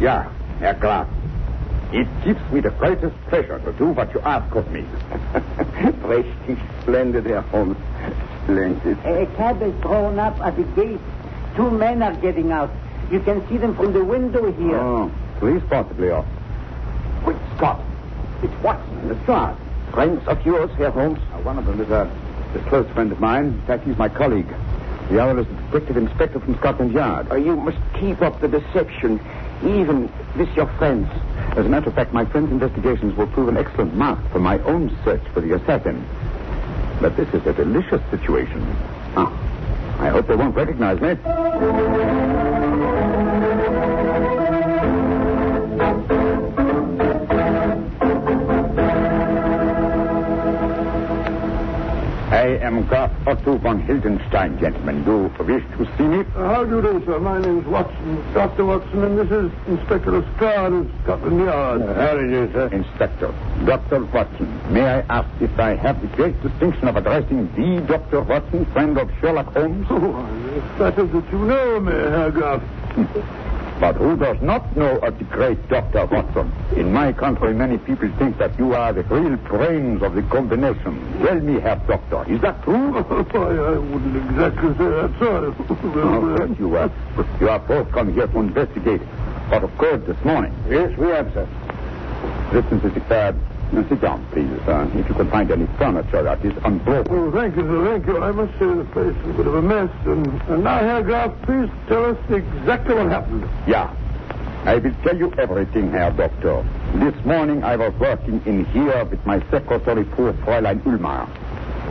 Yeah, 0.00 0.30
Herr 0.60 0.74
Graf. 0.74 1.08
It 1.92 2.08
gives 2.24 2.40
me 2.50 2.60
the 2.60 2.70
greatest 2.70 3.16
pleasure 3.28 3.58
to 3.58 3.72
do 3.74 3.88
what 3.88 4.14
you 4.14 4.20
ask 4.20 4.52
of 4.54 4.70
me. 4.70 4.86
Richtig 5.92 6.58
splendid, 6.82 7.26
Herr 7.26 7.42
Holmes. 7.42 7.76
Splendid. 8.44 8.98
A 9.04 9.26
cab 9.36 9.62
is 9.62 9.74
drawn 9.80 10.18
up 10.18 10.38
at 10.40 10.56
the 10.56 10.64
gate. 10.80 11.00
Two 11.56 11.70
men 11.70 12.02
are 12.02 12.14
getting 12.14 12.52
out. 12.52 12.70
You 13.10 13.20
can 13.20 13.46
see 13.48 13.56
them 13.58 13.74
from 13.76 13.92
the 13.92 14.04
window 14.04 14.50
here. 14.52 14.78
Oh, 14.78 15.10
police 15.38 15.62
possibly 15.68 16.10
off. 16.10 16.26
Quick, 17.22 17.36
Scott. 17.56 17.80
It's 18.42 18.54
Watson 18.62 18.98
and 18.98 19.10
Lestrade. 19.10 19.56
Friends 19.92 20.26
of 20.26 20.44
yours, 20.44 20.70
Herr 20.72 20.90
Holmes? 20.90 21.18
Uh, 21.32 21.38
one 21.42 21.58
of 21.58 21.66
them 21.66 21.80
is 21.80 21.90
a, 21.90 22.10
a 22.54 22.58
close 22.68 22.88
friend 22.92 23.12
of 23.12 23.20
mine. 23.20 23.46
In 23.46 23.62
fact, 23.62 23.84
he's 23.86 23.96
my 23.96 24.08
colleague. 24.08 24.48
The 25.10 25.22
other 25.22 25.40
is 25.40 25.46
a 25.46 25.54
detective 25.70 25.96
inspector 25.98 26.40
from 26.40 26.56
Scotland 26.56 26.92
Yard. 26.92 27.30
Uh, 27.30 27.36
you 27.36 27.56
must 27.56 27.78
keep 28.00 28.22
up 28.22 28.40
the 28.40 28.48
deception, 28.48 29.20
even 29.62 30.10
with 30.36 30.48
your 30.56 30.66
friends. 30.78 31.08
As 31.56 31.64
a 31.66 31.68
matter 31.68 31.88
of 31.88 31.94
fact, 31.94 32.12
my 32.12 32.24
friend's 32.24 32.50
investigations 32.50 33.16
will 33.16 33.28
prove 33.28 33.48
an 33.48 33.56
excellent 33.56 33.94
mark 33.94 34.18
for 34.32 34.40
my 34.40 34.58
own 34.60 34.90
search 35.04 35.22
for 35.32 35.40
the 35.40 35.54
assassin. 35.54 36.04
But 37.00 37.16
this 37.16 37.28
is 37.28 37.46
a 37.46 37.52
delicious 37.52 38.02
situation. 38.10 38.60
Ah, 39.16 39.32
I 40.00 40.08
hope 40.08 40.26
they 40.26 40.34
won't 40.34 40.56
recognize 40.56 41.00
me. 41.00 42.33
Am 52.64 52.86
Graf 52.86 53.10
Otto 53.26 53.58
von 53.58 53.80
Hildenstein, 53.80 54.58
gentlemen. 54.58 55.04
Do 55.04 55.30
you 55.38 55.44
wish 55.44 55.64
to 55.76 55.84
see 55.96 56.04
me? 56.04 56.24
Uh, 56.34 56.48
how 56.48 56.64
do 56.64 56.76
you 56.76 56.82
do, 56.82 57.04
sir? 57.04 57.18
My 57.18 57.38
name's 57.38 57.66
Watson, 57.66 58.32
Dr. 58.32 58.64
Watson, 58.64 59.04
and 59.04 59.18
this 59.18 59.30
is 59.30 59.52
Inspector 59.68 60.10
Lestrade 60.10 60.72
of 60.72 60.90
Scotland 61.02 61.40
Yard. 61.40 61.82
Uh, 61.82 61.94
how 61.94 62.14
do 62.14 62.24
you, 62.24 62.46
do, 62.46 62.52
sir? 62.52 62.68
Inspector. 62.72 63.34
Dr. 63.66 64.04
Watson. 64.06 64.72
May 64.72 64.82
I 64.82 65.00
ask 65.10 65.28
if 65.42 65.58
I 65.58 65.74
have 65.74 66.00
the 66.00 66.08
great 66.16 66.40
distinction 66.42 66.88
of 66.88 66.96
addressing 66.96 67.52
the 67.54 67.84
Dr. 67.86 68.22
Watson, 68.22 68.64
friend 68.72 68.96
of 68.96 69.10
Sherlock 69.20 69.52
Holmes? 69.52 69.86
Oh, 69.90 70.26
it's 70.56 70.78
better 70.78 71.04
that 71.04 71.32
you 71.32 71.38
know 71.38 71.80
me, 71.80 71.92
Herr 71.92 72.30
Graf. 72.30 72.62
But 73.80 73.96
who 73.96 74.16
does 74.16 74.40
not 74.40 74.76
know 74.76 74.98
of 74.98 75.18
the 75.18 75.24
great 75.24 75.68
Dr. 75.68 76.06
Watson? 76.06 76.52
In 76.76 76.92
my 76.92 77.12
country, 77.12 77.52
many 77.54 77.76
people 77.78 78.08
think 78.18 78.38
that 78.38 78.56
you 78.58 78.72
are 78.74 78.92
the 78.92 79.02
real 79.02 79.36
brains 79.36 80.02
of 80.02 80.14
the 80.14 80.22
combination. 80.22 80.94
Tell 81.24 81.40
me, 81.40 81.60
Herr 81.60 81.76
Doctor, 81.86 82.24
is 82.32 82.40
that 82.42 82.62
true? 82.62 82.92
Why, 83.02 83.50
I 83.50 83.78
wouldn't 83.78 84.16
exactly 84.30 84.70
say 84.78 84.90
that, 84.90 85.10
sir. 85.18 85.54
Oh, 85.96 86.36
but 86.36 86.58
you, 86.58 86.76
are, 86.76 86.90
you 87.40 87.48
are 87.48 87.58
both 87.58 87.90
come 87.92 88.12
here 88.14 88.26
to 88.26 88.38
investigate 88.38 89.00
what 89.48 89.64
occurred 89.64 90.06
this 90.06 90.22
morning. 90.24 90.54
Yes, 90.68 90.96
we 90.96 91.08
have, 91.08 91.32
sir. 91.32 91.48
Listen 92.52 92.80
to 92.80 92.88
the 92.90 93.14
uh, 93.14 93.32
now 93.74 93.88
sit 93.88 94.00
down, 94.00 94.24
please. 94.32 94.50
Uh, 94.66 94.88
if 94.94 95.08
you 95.08 95.14
can 95.14 95.30
find 95.30 95.50
any 95.50 95.66
furniture 95.78 96.22
that 96.22 96.44
is 96.44 96.54
unbroken. 96.64 97.12
Oh, 97.12 97.30
thank 97.32 97.56
you, 97.56 97.62
sir. 97.62 97.84
Thank 97.84 98.06
you. 98.06 98.22
I 98.22 98.30
must 98.30 98.52
say 98.58 98.66
the 98.66 98.84
place 98.92 99.16
is 99.16 99.30
a 99.30 99.32
bit 99.34 99.46
of 99.46 99.54
a 99.54 99.62
mess. 99.62 99.90
And, 100.06 100.26
and 100.48 100.64
now, 100.64 100.78
Herr 100.78 101.02
Graf, 101.02 101.32
please 101.42 101.70
tell 101.88 102.04
us 102.06 102.18
exactly 102.30 102.94
what 102.94 103.08
happened. 103.08 103.48
Yeah. 103.66 103.94
I 104.64 104.76
will 104.76 104.94
tell 105.02 105.16
you 105.16 105.32
everything, 105.36 105.90
Herr 105.90 106.10
Doctor. 106.10 106.64
This 106.94 107.14
morning 107.26 107.64
I 107.64 107.76
was 107.76 107.92
working 107.94 108.40
in 108.46 108.64
here 108.66 109.04
with 109.04 109.24
my 109.26 109.40
secretary, 109.50 110.04
poor 110.04 110.32
Fräulein 110.32 110.82
Ulmar. 110.86 111.28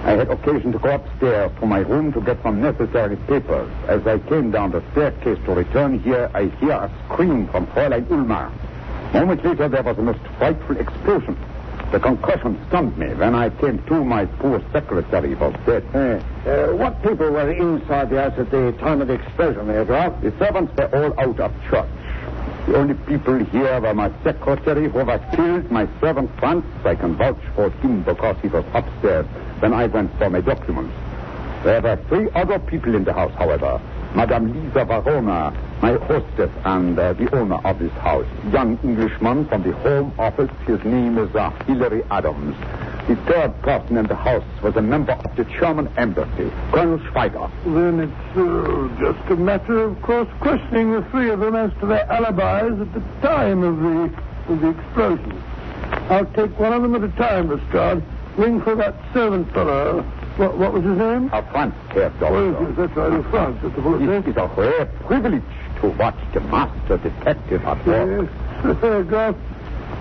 I 0.05 0.11
had 0.11 0.29
occasion 0.29 0.71
to 0.71 0.79
go 0.79 0.95
upstairs 0.95 1.51
to 1.59 1.65
my 1.65 1.79
room 1.79 2.11
to 2.13 2.21
get 2.21 2.41
some 2.41 2.61
necessary 2.61 3.15
papers. 3.27 3.71
As 3.87 4.05
I 4.07 4.17
came 4.19 4.51
down 4.51 4.71
the 4.71 4.83
staircase 4.91 5.37
to 5.45 5.53
return 5.53 5.99
here, 5.99 6.31
I 6.33 6.45
hear 6.59 6.71
a 6.71 6.91
scream 7.05 7.47
from 7.49 7.67
Fräulein 7.67 8.09
Ulmar. 8.09 8.51
Moments 9.13 9.45
later, 9.45 9.69
there 9.69 9.83
was 9.83 9.97
a 9.99 10.01
most 10.01 10.19
frightful 10.39 10.77
explosion. 10.77 11.37
The 11.91 11.99
concussion 11.99 12.59
stunned 12.67 12.97
me. 12.97 13.13
When 13.13 13.35
I 13.35 13.49
came 13.49 13.77
to, 13.83 14.03
my 14.03 14.25
poor 14.25 14.63
secretary 14.71 15.35
was 15.35 15.53
dead. 15.65 15.83
Uh, 15.93 16.49
uh, 16.49 16.75
what 16.75 17.01
people 17.03 17.29
were 17.29 17.51
inside 17.51 18.09
the 18.09 18.21
house 18.21 18.39
at 18.39 18.49
the 18.49 18.71
time 18.79 19.01
of 19.01 19.07
the 19.09 19.13
explosion, 19.13 19.65
Graf? 19.85 20.19
The 20.21 20.31
servants 20.39 20.75
were 20.75 20.89
all 20.95 21.19
out 21.19 21.39
of 21.39 21.51
church. 21.69 21.89
The 22.65 22.77
only 22.77 22.93
people 22.93 23.43
here 23.45 23.79
were 23.81 23.93
my 23.93 24.11
secretary, 24.23 24.89
who 24.89 25.03
was 25.03 25.21
killed, 25.35 25.69
my 25.69 25.87
servant 25.99 26.31
Franz. 26.39 26.63
I 26.85 26.95
can 26.95 27.15
vouch 27.15 27.37
for 27.55 27.69
him 27.69 28.03
because 28.03 28.37
he 28.41 28.47
was 28.47 28.65
upstairs 28.73 29.25
when 29.59 29.73
I 29.73 29.87
went 29.87 30.17
for 30.17 30.29
my 30.29 30.41
documents. 30.41 30.95
There 31.63 31.81
were 31.81 31.95
three 32.09 32.29
other 32.35 32.59
people 32.59 32.93
in 32.93 33.05
the 33.05 33.13
house, 33.13 33.33
however. 33.35 33.79
Madame 34.15 34.53
Lisa 34.53 34.85
Verona, 34.85 35.51
my 35.81 35.93
hostess 35.93 36.51
and 36.65 36.99
uh, 36.99 37.13
the 37.13 37.33
owner 37.35 37.55
of 37.63 37.79
this 37.79 37.91
house. 37.93 38.27
Young 38.51 38.77
Englishman 38.83 39.47
from 39.47 39.63
the 39.63 39.71
Home 39.77 40.13
Office. 40.19 40.51
His 40.67 40.83
name 40.83 41.17
is 41.17 41.33
uh, 41.35 41.49
Hilary 41.65 42.03
Adams. 42.11 42.55
The 43.07 43.15
third 43.27 43.59
person 43.63 43.97
in 43.97 44.07
the 44.07 44.15
house 44.15 44.45
was 44.61 44.75
a 44.75 44.81
member 44.81 45.13
of 45.13 45.35
the 45.35 45.45
German 45.45 45.87
embassy, 45.97 46.51
Colonel 46.71 46.99
Schweiger. 46.99 47.49
Then 47.65 47.99
it's 48.01 48.37
uh, 48.37 48.99
just 48.99 49.31
a 49.31 49.35
matter 49.35 49.83
of 49.83 50.01
course 50.01 50.29
questioning 50.41 50.91
the 50.91 51.01
three 51.11 51.29
of 51.29 51.39
them 51.39 51.55
as 51.55 51.71
to 51.79 51.85
their 51.85 52.09
alibis 52.11 52.79
at 52.81 52.93
the 52.93 53.01
time 53.21 53.63
of 53.63 53.79
the, 53.79 54.53
of 54.53 54.61
the 54.61 54.69
explosion. 54.69 55.41
I'll 56.09 56.25
take 56.33 56.57
one 56.59 56.73
of 56.73 56.81
them 56.81 56.95
at 56.95 57.03
a 57.03 57.11
time, 57.15 57.49
Lestrade. 57.49 58.03
Ring 58.37 58.61
for 58.61 58.75
that 58.75 58.95
servant 59.13 59.51
fellow. 59.53 60.05
What, 60.37 60.57
what 60.57 60.73
was 60.73 60.83
his 60.83 60.97
name? 60.97 61.29
A 61.31 61.43
Doctor. 62.19 62.25
Oh, 62.25 62.73
that's 62.75 62.95
right, 62.97 63.13
of 63.13 63.29
France. 63.29 63.59
That's 63.61 63.75
the 63.75 63.81
It 64.17 64.27
is 64.27 64.35
a 64.37 64.47
rare 64.57 64.85
privilege 65.05 65.43
to 65.81 65.89
watch 65.89 66.17
the 66.33 66.39
master 66.39 66.97
detective 66.97 67.63
at 67.65 67.85
work. 67.85 68.29
Yes, 68.63 69.05
Graf. 69.07 69.35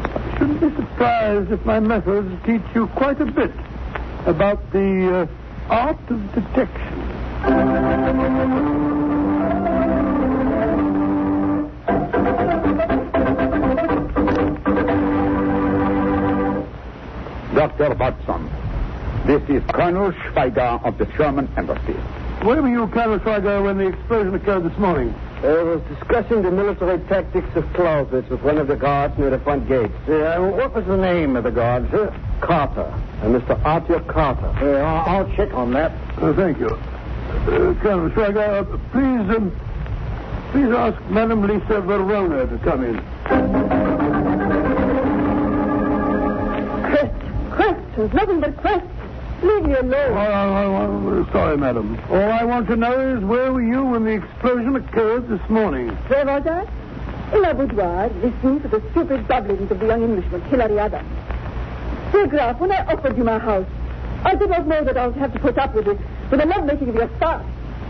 I 0.04 0.38
shouldn't 0.38 0.60
be 0.60 0.74
surprised 0.74 1.52
if 1.52 1.64
my 1.66 1.80
methods 1.80 2.32
teach 2.46 2.62
you 2.74 2.86
quite 2.88 3.20
a 3.20 3.26
bit 3.26 3.52
about 4.24 4.72
the 4.72 5.28
uh, 5.68 5.72
art 5.72 5.98
of 6.08 6.34
detection. 6.34 6.98
Dr. 17.54 17.94
Watson, 17.94 18.48
this 19.26 19.42
is 19.48 19.62
Colonel 19.72 20.12
Schweiger 20.12 20.84
of 20.84 20.98
the 20.98 21.06
German 21.16 21.48
embassy. 21.56 21.92
Where 22.44 22.60
were 22.60 22.68
you, 22.68 22.86
Colonel 22.88 23.18
Schweiger, 23.20 23.62
when 23.62 23.78
the 23.78 23.86
explosion 23.88 24.34
occurred 24.34 24.64
this 24.64 24.76
morning? 24.78 25.14
I 25.42 25.62
was 25.62 25.80
discussing 25.88 26.42
the 26.42 26.50
military 26.50 26.98
tactics 27.06 27.48
of 27.56 27.64
Clausewitz 27.72 28.28
with 28.30 28.42
one 28.42 28.58
of 28.58 28.68
the 28.68 28.76
guards 28.76 29.16
near 29.18 29.30
the 29.30 29.38
front 29.40 29.68
gate. 29.68 29.90
Yeah, 30.08 30.38
what 30.38 30.74
was 30.74 30.84
the 30.86 30.96
name 30.96 31.36
of 31.36 31.44
the 31.44 31.50
guard, 31.50 31.90
sir? 31.90 32.14
Carter. 32.40 32.82
Uh, 33.22 33.26
Mr. 33.26 33.60
Arthur 33.64 34.00
Carter. 34.00 34.52
Yeah, 34.60 34.82
I'll, 34.84 35.18
I'll 35.26 35.36
check 35.36 35.52
on 35.52 35.72
that. 35.72 35.92
Uh, 36.18 36.32
thank 36.34 36.58
you. 36.58 36.68
Uh, 36.68 37.74
Colonel 37.80 38.10
Schweiger, 38.10 38.60
uh, 38.60 38.64
please, 38.92 39.36
um, 39.36 39.50
please 40.52 40.70
ask 40.74 41.00
Madame 41.10 41.42
Lisa 41.42 41.80
Verona 41.80 42.46
to 42.46 42.58
come 42.58 42.84
in. 42.84 42.98
Crest, 46.82 47.14
questions, 47.52 48.12
nothing 48.14 48.40
but 48.40 48.56
questions. 48.56 48.90
Leave 49.42 49.64
me 49.64 49.74
Oh, 49.74 49.82
alone. 49.82 51.18
Am 51.18 51.32
sorry, 51.32 51.56
madam. 51.56 51.98
All 52.10 52.30
I 52.32 52.44
want 52.44 52.68
to 52.68 52.76
know 52.76 53.16
is 53.16 53.24
where 53.24 53.52
were 53.52 53.62
you 53.62 53.84
when 53.84 54.04
the 54.04 54.12
explosion 54.12 54.76
occurred 54.76 55.28
this 55.28 55.40
morning? 55.50 55.88
Where 56.08 56.24
was 56.24 56.46
I? 56.46 56.66
In 57.34 57.42
my 57.42 57.52
boudoir, 57.52 58.08
listening 58.22 58.60
to 58.62 58.68
the 58.68 58.82
stupid 58.92 59.26
babblings 59.26 59.70
of 59.70 59.80
the 59.80 59.86
young 59.86 60.02
Englishman, 60.02 60.42
Hilary 60.42 60.78
Adams. 60.78 61.08
Sir 62.12 62.26
Graf, 62.26 62.60
when 62.60 62.70
I 62.70 62.84
offered 62.86 63.16
you 63.16 63.24
my 63.24 63.38
house, 63.38 63.66
I 64.24 64.34
did 64.36 64.50
not 64.50 64.66
know 64.66 64.84
that 64.84 64.96
I 64.96 65.06
would 65.08 65.16
have 65.16 65.32
to 65.32 65.38
put 65.40 65.58
up 65.58 65.74
with 65.74 65.88
it, 65.88 65.98
with 66.30 66.40
the 66.40 66.46
love-making 66.46 66.88
of 66.90 66.94
your 66.94 67.10
staff. 67.16 67.44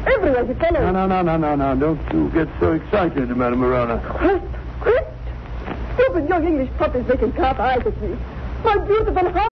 Everywhere 0.07 0.45
you 0.45 0.55
follow. 0.55 0.91
No, 0.91 1.07
no, 1.07 1.23
no, 1.23 1.37
no, 1.37 1.55
no, 1.55 1.75
no. 1.75 1.95
Don't 1.97 2.13
you 2.15 2.31
get 2.31 2.49
so 2.61 2.73
excited, 2.73 3.29
Madame 3.37 3.61
Verona. 3.61 3.99
Quest, 4.09 4.45
quest. 4.81 5.07
Stupid 5.95 6.29
young 6.29 6.47
English 6.47 6.71
puppies 6.79 7.07
making 7.07 7.33
carp 7.33 7.59
eyes 7.61 7.87
at 7.87 8.01
me. 8.01 8.17
My 8.65 8.79
beautiful 8.79 9.31
heart. 9.33 9.52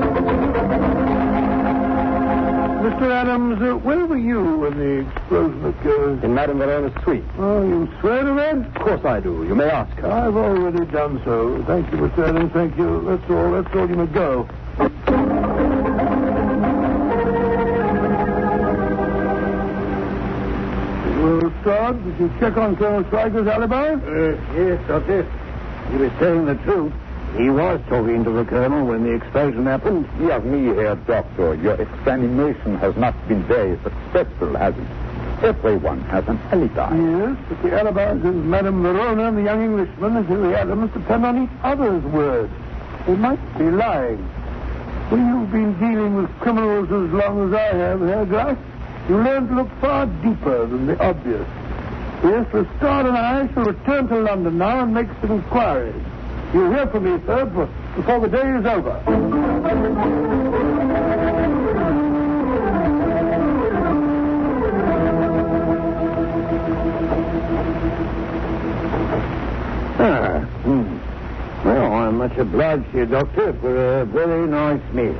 Mr. 2.91 3.09
Adams, 3.09 3.61
uh, 3.61 3.77
where 3.77 4.05
were 4.05 4.17
you 4.17 4.43
when 4.57 4.77
the 4.77 5.09
explosion 5.09 5.65
occurred? 5.65 6.23
In 6.25 6.33
Madame 6.33 6.57
Verona's 6.59 7.03
suite. 7.03 7.23
Oh, 7.37 7.63
you 7.63 7.89
swear 8.01 8.23
to 8.23 8.33
that? 8.33 8.55
Of 8.57 8.75
course 8.75 9.05
I 9.05 9.21
do. 9.21 9.45
You 9.45 9.55
may 9.55 9.69
ask 9.69 9.91
her. 9.99 10.11
I've 10.11 10.35
already 10.35 10.85
done 10.91 11.21
so. 11.23 11.63
Thank 11.67 11.89
you, 11.91 11.99
Mr. 11.99 12.27
Adams. 12.27 12.51
Thank 12.51 12.77
you. 12.77 13.01
That's 13.05 13.31
all. 13.31 13.51
That's 13.53 13.73
all. 13.75 13.89
You 13.89 13.95
may 13.95 14.05
go. 14.07 14.49
Well, 21.21 21.53
Todd, 21.63 22.03
did 22.03 22.19
you 22.19 22.31
check 22.39 22.57
on 22.57 22.75
Colonel 22.75 23.03
Schweiger's 23.03 23.47
alibi? 23.47 23.93
Uh, 23.93 24.35
yes, 24.55 24.87
Doctor. 24.87 25.23
He 25.91 25.97
was 25.97 26.11
telling 26.19 26.45
the 26.45 26.55
truth. 26.63 26.93
He 27.37 27.49
was 27.49 27.79
talking 27.87 28.25
to 28.25 28.29
the 28.29 28.43
colonel 28.43 28.85
when 28.85 29.03
the 29.03 29.11
explosion 29.11 29.65
happened. 29.65 30.07
Dear 30.19 30.41
me, 30.41 30.75
Herr 30.75 30.95
Doctor, 30.95 31.55
your 31.55 31.75
examination 31.81 32.77
has 32.77 32.95
not 32.97 33.15
been 33.29 33.41
very 33.43 33.79
successful, 33.83 34.55
has 34.57 34.75
it? 34.75 35.43
Everyone 35.43 36.01
has 36.01 36.27
an 36.27 36.37
alibi. 36.51 36.93
Yes, 36.95 37.37
but 37.47 37.63
the 37.63 37.73
alibis 37.79 38.25
of 38.25 38.35
Madame 38.35 38.83
Verona 38.83 39.29
and 39.29 39.37
the 39.37 39.43
young 39.43 39.63
Englishman 39.63 40.17
and 40.17 40.27
Hilary 40.27 40.55
Adams 40.55 40.91
depend 40.93 41.25
on 41.25 41.43
each 41.43 41.49
other's 41.63 42.03
words. 42.03 42.51
They 43.07 43.15
might 43.15 43.57
be 43.57 43.71
lying. 43.71 44.19
When 45.09 45.27
you've 45.27 45.51
been 45.51 45.73
dealing 45.79 46.15
with 46.15 46.29
criminals 46.39 46.87
as 46.91 47.11
long 47.13 47.47
as 47.47 47.53
I 47.53 47.75
have, 47.75 48.01
Herr 48.01 48.25
Graf, 48.25 48.57
you 49.09 49.17
learn 49.17 49.47
to 49.47 49.55
look 49.55 49.69
far 49.79 50.05
deeper 50.05 50.67
than 50.67 50.85
the 50.85 51.01
obvious. 51.01 51.47
Yes, 52.23 52.45
Lestrade 52.53 53.05
and 53.07 53.17
I 53.17 53.51
shall 53.53 53.63
return 53.63 54.07
to 54.09 54.19
London 54.19 54.57
now 54.57 54.83
and 54.83 54.93
make 54.93 55.07
some 55.21 55.31
inquiries. 55.31 55.95
You'll 56.53 56.73
hear 56.73 56.87
from 56.87 57.05
me, 57.05 57.17
sir, 57.25 57.45
before 57.95 58.19
the 58.19 58.27
day 58.27 58.57
is 58.57 58.65
over. 58.65 59.01
Ah, 69.97 70.39
hmm. 70.63 71.67
Well, 71.67 71.93
I'm 71.93 72.17
much 72.17 72.37
obliged 72.37 72.91
to 72.91 72.97
you, 72.97 73.05
Doctor, 73.05 73.53
for 73.53 74.01
a 74.01 74.05
very 74.05 74.45
nice 74.45 74.81
meal. 74.93 75.15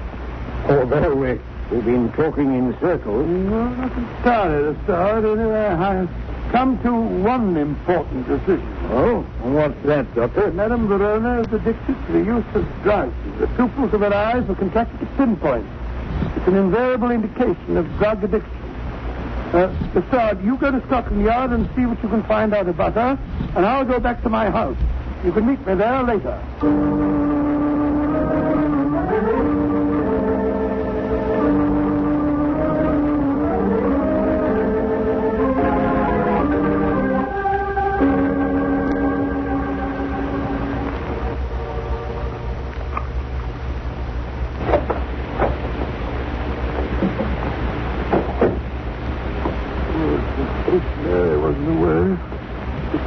Although 0.68 1.16
we, 1.16 1.40
we've 1.72 1.86
been 1.86 2.12
talking 2.12 2.54
in 2.54 2.78
circles. 2.82 3.26
No, 3.26 3.70
not 3.70 3.98
entirely, 3.98 4.64
Lestrade. 4.64 5.80
I've 5.80 6.10
come 6.52 6.78
to 6.84 6.94
one 6.94 7.56
important 7.56 8.28
decision. 8.28 8.71
Oh, 8.94 9.22
what's 9.42 9.82
that, 9.86 10.14
Doctor? 10.16 10.52
Madame 10.52 10.86
Verona 10.90 11.40
is 11.40 11.54
addicted 11.54 11.96
to 12.08 12.12
the 12.12 12.20
use 12.20 12.44
of 12.54 12.68
drugs. 12.84 13.16
The 13.40 13.48
pupils 13.48 13.94
of 13.94 14.02
her 14.02 14.14
eyes 14.14 14.50
are 14.50 14.56
contracted 14.56 15.00
to 15.00 15.06
pinpoint. 15.16 15.66
It's 16.36 16.48
an 16.48 16.56
invariable 16.56 17.10
indication 17.10 17.78
of 17.78 17.88
drug 17.98 18.22
addiction. 18.22 18.52
Uh, 19.54 20.36
you 20.44 20.58
go 20.58 20.72
to 20.72 20.82
Scotland 20.88 21.24
Yard 21.24 21.52
and 21.52 21.70
see 21.74 21.86
what 21.86 22.04
you 22.04 22.10
can 22.10 22.24
find 22.24 22.54
out 22.54 22.68
about 22.68 22.94
her, 22.96 23.18
and 23.56 23.66
I'll 23.66 23.86
go 23.86 23.98
back 23.98 24.22
to 24.24 24.30
my 24.30 24.50
house. 24.50 24.78
You 25.24 25.32
can 25.32 25.48
meet 25.48 25.66
me 25.66 25.76
there 25.76 26.04
later. 26.04 27.11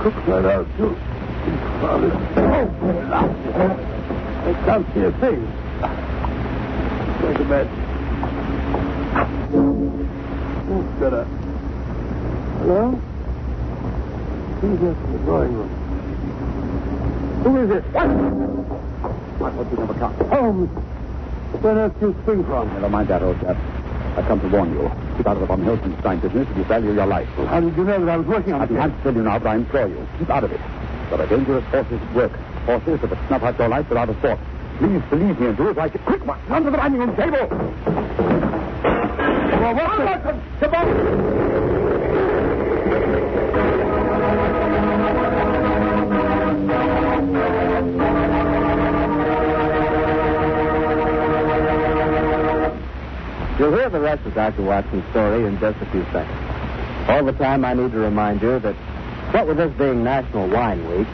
Cook 0.05 0.27
got 0.27 0.45
out, 0.45 0.67
too. 0.77 0.95
Oh, 1.81 1.97
blast. 2.79 3.41
I 4.45 4.53
can't 4.67 4.87
see 4.93 5.01
a 5.01 5.13
thing. 5.13 5.41
Go 7.23 7.33
to 7.33 7.45
bed. 7.49 7.67
Oh, 10.69 10.83
got 11.01 11.15
up. 11.15 11.27
Hello? 12.59 12.91
Who's 14.61 14.79
from 14.79 15.13
the 15.13 15.19
drawing 15.21 15.53
room? 15.55 15.71
Who 17.45 17.57
is 17.63 17.71
it? 17.71 17.85
What? 17.85 18.09
What, 19.41 19.55
what 19.55 19.71
you 19.71 19.77
never 19.79 19.95
come? 19.95 20.15
Holmes. 20.29 20.71
Oh, 20.75 21.59
where 21.63 21.79
else 21.79 21.95
do 21.99 22.09
you 22.09 22.17
spring 22.25 22.45
from? 22.45 22.69
Never 22.75 22.91
mind 22.91 23.09
that, 23.09 23.23
old 23.23 23.41
chap. 23.41 23.57
I've 24.19 24.27
come 24.27 24.41
to 24.41 24.49
warn 24.49 24.71
you. 24.75 25.04
Keep 25.17 25.27
out 25.27 25.37
of 25.37 25.41
the 25.41 25.47
von 25.47 25.63
Heldenstein 25.63 26.21
business 26.21 26.49
if 26.51 26.57
you 26.57 26.65
value 26.65 26.93
your 26.93 27.07
life. 27.07 27.29
How 27.47 27.61
did 27.61 27.77
you 27.77 27.85
know 27.85 28.01
that 28.05 28.09
I 28.09 28.17
was 28.17 28.27
working 28.27 28.53
on 28.53 28.63
it? 28.63 28.71
I 28.73 28.89
can't 28.89 29.03
tell 29.03 29.15
you 29.15 29.23
now, 29.23 29.39
but 29.39 29.49
I 29.49 29.55
implore 29.57 29.89
you. 29.89 30.09
Keep 30.19 30.31
out 30.31 30.45
of 30.45 30.53
it. 30.53 30.61
There 31.11 31.21
are 31.21 31.27
dangerous 31.27 31.65
forces 31.71 32.01
at 32.03 32.15
work. 32.15 32.33
Forces 32.67 33.01
that 33.01 33.11
would 33.11 33.19
snuff 33.29 33.43
out 33.43 33.59
your 33.59 33.69
life 33.69 33.89
without 33.89 34.09
a 34.09 34.15
thought. 34.15 34.39
Please 34.79 35.03
believe 35.11 35.39
me 35.39 35.47
and 35.47 35.57
do 35.57 35.71
as 35.71 35.79
I 35.79 35.89
say. 35.89 35.99
Quick, 35.99 36.27
one. 36.27 36.41
To 36.65 36.71
the 36.71 36.77
dining 36.77 36.99
room 36.99 37.15
table. 37.15 37.47
Well, 39.61 39.75
what's 39.75 39.97
the... 39.97 40.05
You'll 40.61 41.84
the 53.95 54.01
rest 54.01 54.27
of 54.27 54.35
Dr. 54.35 54.63
Watson's 54.63 55.09
story 55.11 55.47
in 55.47 55.57
just 55.61 55.81
a 55.81 55.87
few 55.93 56.03
seconds. 56.11 57.09
All 57.09 57.25
the 57.25 57.33
time, 57.33 57.65
I 57.65 57.75
need 57.75 57.93
to 57.93 57.99
remind 57.99 58.43
you 58.43 58.59
that 58.59 58.75
What 59.35 59.49
with 59.49 59.57
this 59.57 59.73
being 59.79 60.05
National 60.05 60.49
Wine 60.49 60.89
Week, 60.91 61.09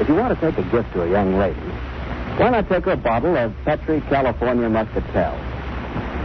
if 0.00 0.08
you 0.08 0.16
want 0.16 0.38
to 0.38 0.40
take 0.40 0.58
a 0.58 0.68
gift 0.70 0.92
to 0.94 1.02
a 1.02 1.08
young 1.08 1.38
lady, 1.38 1.60
why 2.38 2.50
not 2.50 2.68
take 2.68 2.86
her 2.86 2.92
a 2.92 2.96
bottle 2.96 3.36
of 3.36 3.54
Petri 3.64 4.00
California 4.02 4.68
Muscatel? 4.68 5.38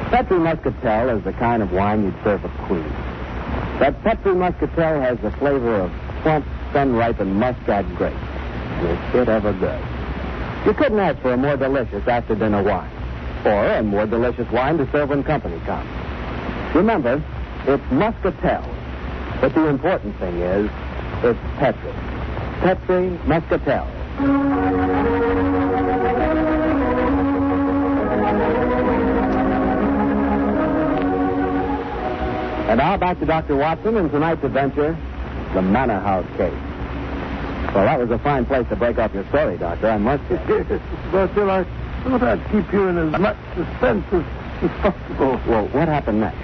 Petri 0.10 0.40
Muscatel 0.40 1.18
is 1.18 1.24
the 1.24 1.34
kind 1.34 1.62
of 1.62 1.72
wine 1.72 2.06
you'd 2.06 2.24
serve 2.24 2.44
a 2.44 2.50
queen. 2.66 2.90
That 3.80 4.02
Petri 4.04 4.34
Muscatel 4.34 5.00
has 5.02 5.20
the 5.20 5.30
flavor 5.38 5.82
of 5.82 5.92
plump, 6.24 6.46
sun-ripened 6.74 7.36
muscat 7.36 7.86
grapes. 7.96 8.16
Is 8.82 9.22
it 9.22 9.30
ever 9.30 9.54
good? 9.54 9.84
You 10.66 10.74
couldn't 10.74 11.00
ask 11.00 11.20
for 11.22 11.34
a 11.34 11.38
more 11.38 11.56
delicious 11.56 12.08
after-dinner 12.08 12.64
wine. 12.64 12.97
Or 13.46 13.66
a 13.66 13.84
more 13.84 14.06
delicious 14.06 14.50
wine 14.52 14.78
to 14.78 14.90
serve 14.92 15.10
when 15.10 15.24
company 15.24 15.60
comes. 15.66 15.90
Remember, 16.76 17.24
it's 17.66 17.84
Muscatel. 17.92 18.64
But 19.42 19.54
the 19.54 19.68
important 19.68 20.18
thing 20.20 20.38
is, 20.40 20.70
it's 21.24 21.40
Petri. 21.58 21.92
Petri 22.62 23.10
Muscatel. 23.26 23.88
And 32.70 32.80
now 32.80 32.98
back 32.98 33.20
to 33.20 33.26
Dr. 33.26 33.56
Watson 33.56 33.96
and 33.96 34.12
tonight's 34.12 34.44
adventure, 34.44 34.98
the 35.54 35.62
Manor 35.62 36.00
House 36.00 36.26
case. 36.36 36.54
Well, 37.74 37.86
that 37.86 38.00
was 38.00 38.12
a 38.12 38.20
fine 38.20 38.46
place 38.46 38.68
to 38.70 38.76
break 38.76 38.98
off 38.98 39.14
your 39.14 39.26
story, 39.30 39.58
Doctor, 39.58 39.90
I 39.90 39.98
must 39.98 40.24
say. 40.30 40.38
still, 41.32 41.50
I 41.50 41.66
thought 42.10 42.24
I'd 42.24 42.52
keep 42.52 42.72
you 42.74 42.88
in 42.88 42.98
as 42.98 43.20
much 43.20 43.38
suspense 43.56 44.06
as, 44.12 44.24
as 44.64 44.72
possible. 44.82 45.40
Well, 45.48 45.68
what 45.68 45.88
happened 45.88 46.22
next? 46.22 46.38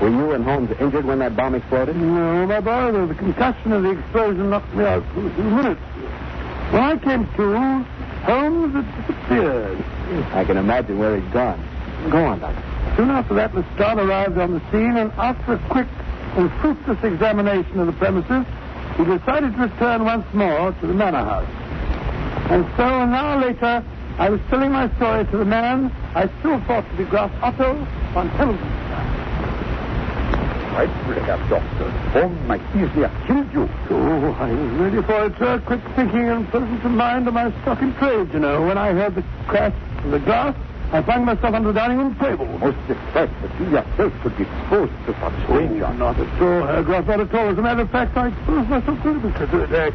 Were 0.00 0.10
you 0.10 0.32
and 0.32 0.44
Holmes 0.44 0.70
injured 0.80 1.04
when 1.04 1.18
that 1.18 1.34
bomb 1.34 1.54
exploded? 1.54 1.96
No, 1.96 2.46
my 2.46 2.60
boy, 2.60 3.06
the 3.06 3.14
concussion 3.14 3.72
of 3.72 3.82
the 3.82 3.90
explosion 3.90 4.50
knocked 4.50 4.72
me 4.74 4.84
out 4.84 5.04
for 5.12 5.26
a 5.26 5.34
few 5.34 5.44
minutes. 5.44 5.80
When 6.70 6.82
I 6.82 6.96
came 6.98 7.26
to, 7.34 7.84
Holmes 8.22 8.74
had 8.74 9.06
disappeared. 9.06 9.84
I 10.34 10.44
can 10.44 10.56
imagine 10.56 10.98
where 10.98 11.18
he's 11.18 11.32
gone. 11.32 11.60
Go 12.10 12.24
on, 12.24 12.38
Doctor. 12.38 12.62
Soon 12.96 13.10
after 13.10 13.34
that, 13.34 13.54
Lestrade 13.54 13.98
arrived 13.98 14.38
on 14.38 14.54
the 14.54 14.60
scene, 14.70 14.96
and 14.96 15.10
after 15.12 15.54
a 15.54 15.58
quick 15.68 15.88
and 16.36 16.50
fruitless 16.60 17.02
examination 17.02 17.80
of 17.80 17.86
the 17.86 17.92
premises, 17.94 18.46
he 18.96 19.04
decided 19.04 19.54
to 19.54 19.62
return 19.62 20.04
once 20.04 20.26
more 20.32 20.72
to 20.72 20.86
the 20.86 20.94
manor 20.94 21.24
house. 21.24 21.48
And 22.50 22.64
so, 22.76 22.84
an 22.84 23.12
hour 23.14 23.40
later, 23.40 23.84
I 24.18 24.30
was 24.30 24.40
telling 24.50 24.72
my 24.72 24.92
story 24.96 25.24
to 25.26 25.36
the 25.38 25.44
man 25.44 25.94
I 26.14 26.28
still 26.40 26.60
thought 26.62 26.84
to 26.90 26.96
be 26.96 27.04
Graf 27.04 27.30
Otto 27.40 27.74
von 28.12 28.28
Heldenstein. 28.30 29.14
Right, 30.74 30.90
brother, 31.06 31.38
doctor. 31.48 31.90
Holmes 32.10 32.48
might 32.48 32.60
easily 32.74 33.06
have 33.06 33.26
killed 33.26 33.52
you. 33.52 33.68
Oh, 33.90 34.32
I 34.38 34.52
was 34.52 34.72
ready 34.72 35.02
for 35.02 35.24
it, 35.26 35.38
sir. 35.38 35.62
Quick 35.66 35.80
thinking 35.94 36.28
and 36.28 36.48
presence 36.48 36.84
of 36.84 36.90
mind 36.90 37.28
are 37.28 37.32
my 37.32 37.50
stock 37.62 37.80
in 37.80 37.94
trade, 37.94 38.32
you 38.32 38.40
know. 38.40 38.66
When 38.66 38.76
I 38.76 38.92
heard 38.92 39.14
the 39.14 39.24
crash 39.46 39.74
of 40.04 40.10
the 40.10 40.18
glass, 40.18 40.54
I 40.92 41.02
flung 41.02 41.24
myself 41.24 41.54
under 41.54 41.72
the 41.72 41.78
dining 41.78 41.98
room 41.98 42.16
table. 42.16 42.46
Most 42.58 42.78
distressed 42.88 43.34
that 43.42 43.60
you 43.60 43.66
yourself 43.70 44.12
could 44.22 44.36
be 44.36 44.44
exposed 44.44 44.92
to 45.06 45.14
such 45.20 45.46
danger. 45.46 45.86
Oh, 45.86 45.92
not 45.92 46.18
at 46.18 46.42
all, 46.42 46.66
Herr 46.66 46.82
Graf, 46.82 47.06
not 47.06 47.20
at 47.20 47.34
all. 47.34 47.48
As 47.50 47.58
a 47.58 47.62
matter 47.62 47.82
of 47.82 47.90
fact, 47.90 48.16
I 48.16 48.28
exposed 48.28 48.68
myself 48.68 49.02
to 49.02 49.10
it 49.10 49.22
because 49.22 49.54
of 49.54 49.62
attack. 49.62 49.94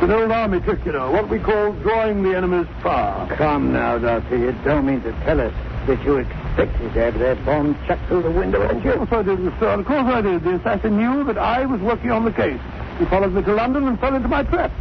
It's 0.00 0.04
an 0.04 0.12
old 0.12 0.30
army 0.32 0.60
trick, 0.60 0.78
you 0.86 0.92
know, 0.92 1.10
what 1.10 1.28
we 1.28 1.38
call 1.38 1.72
drawing 1.72 2.22
the 2.22 2.34
enemy's 2.34 2.66
fire. 2.82 3.26
Come 3.36 3.74
now, 3.74 3.98
Doctor. 3.98 4.34
You 4.38 4.52
don't 4.64 4.86
mean 4.86 5.02
to 5.02 5.12
tell 5.24 5.38
us 5.38 5.52
that 5.86 6.02
you 6.04 6.16
expected 6.16 6.94
to 6.94 7.00
have 7.00 7.18
that 7.18 7.44
bomb 7.44 7.76
chucked 7.86 8.06
through 8.08 8.22
the 8.22 8.30
window 8.30 8.62
Of 8.62 8.82
you. 8.82 8.92
course 8.94 9.12
I 9.12 9.22
did, 9.22 9.38
Mr. 9.40 9.78
Of 9.78 9.84
course 9.84 10.06
I 10.06 10.22
did. 10.22 10.42
The 10.42 10.54
assassin 10.54 10.96
knew 10.96 11.22
that 11.24 11.36
I 11.36 11.66
was 11.66 11.82
working 11.82 12.10
on 12.12 12.24
the 12.24 12.32
case. 12.32 12.58
He 12.98 13.04
followed 13.04 13.34
me 13.34 13.42
to 13.42 13.52
London 13.52 13.86
and 13.88 14.00
fell 14.00 14.14
into 14.14 14.28
my 14.28 14.42
trap, 14.44 14.72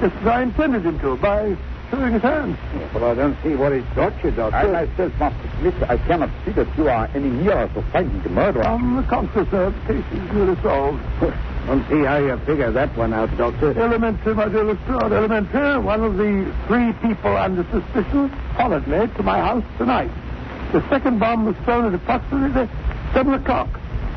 just 0.00 0.14
as 0.16 0.26
I 0.26 0.42
intended 0.42 0.86
him 0.86 0.98
to, 1.00 1.16
by 1.18 1.54
showing 1.90 2.14
his 2.14 2.22
hand. 2.22 2.56
Well, 2.94 3.04
I 3.10 3.14
don't 3.14 3.36
see 3.42 3.54
what 3.54 3.74
he's 3.74 3.84
got 3.94 4.24
you, 4.24 4.30
Doctor. 4.30 4.56
I 4.56 4.86
myself 4.86 5.12
must 5.18 5.36
admit 5.44 5.74
I 5.90 5.98
cannot 5.98 6.30
see 6.46 6.52
that 6.52 6.78
you 6.78 6.88
are 6.88 7.10
any 7.14 7.28
nearer 7.28 7.68
to 7.74 7.82
finding 7.92 8.22
the 8.22 8.30
murderer. 8.30 8.64
On 8.64 8.96
the 8.96 9.02
contrary, 9.02 9.46
sir, 9.50 9.68
the 9.70 9.92
case 9.92 10.04
is 10.12 10.32
nearly 10.32 10.56
solved. 10.62 11.02
don't 11.66 11.88
see 11.88 12.02
how 12.04 12.16
you 12.18 12.36
figure 12.38 12.70
that 12.72 12.96
one 12.96 13.12
out, 13.12 13.36
Doctor. 13.36 13.78
Elementary, 13.78 14.34
my 14.34 14.48
dear 14.48 14.64
Lestrade, 14.64 15.12
elementary. 15.12 15.78
One 15.78 16.02
of 16.02 16.16
the 16.16 16.52
three 16.66 16.92
people 16.94 17.36
under 17.36 17.62
suspicion 17.70 18.30
followed 18.56 18.86
me 18.86 19.06
to 19.16 19.22
my 19.22 19.38
house 19.38 19.64
tonight. 19.78 20.10
The 20.72 20.86
second 20.88 21.20
bomb 21.20 21.46
was 21.46 21.56
thrown 21.64 21.86
at 21.86 21.94
approximately 21.94 22.68
7 23.12 23.34
o'clock. 23.34 23.68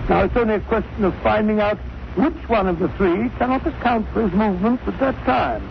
Now, 0.10 0.23
it's 0.23 0.36
only 0.36 0.55
a 0.55 0.60
question 0.62 1.03
of 1.03 1.13
finding 1.21 1.60
out 1.60 1.77
which 2.15 2.49
one 2.49 2.67
of 2.67 2.79
the 2.79 2.88
three 2.89 3.29
cannot 3.38 3.65
account 3.67 4.08
for 4.13 4.23
his 4.23 4.31
movements 4.31 4.84
at 4.88 4.99
that 4.99 5.15
time. 5.25 5.67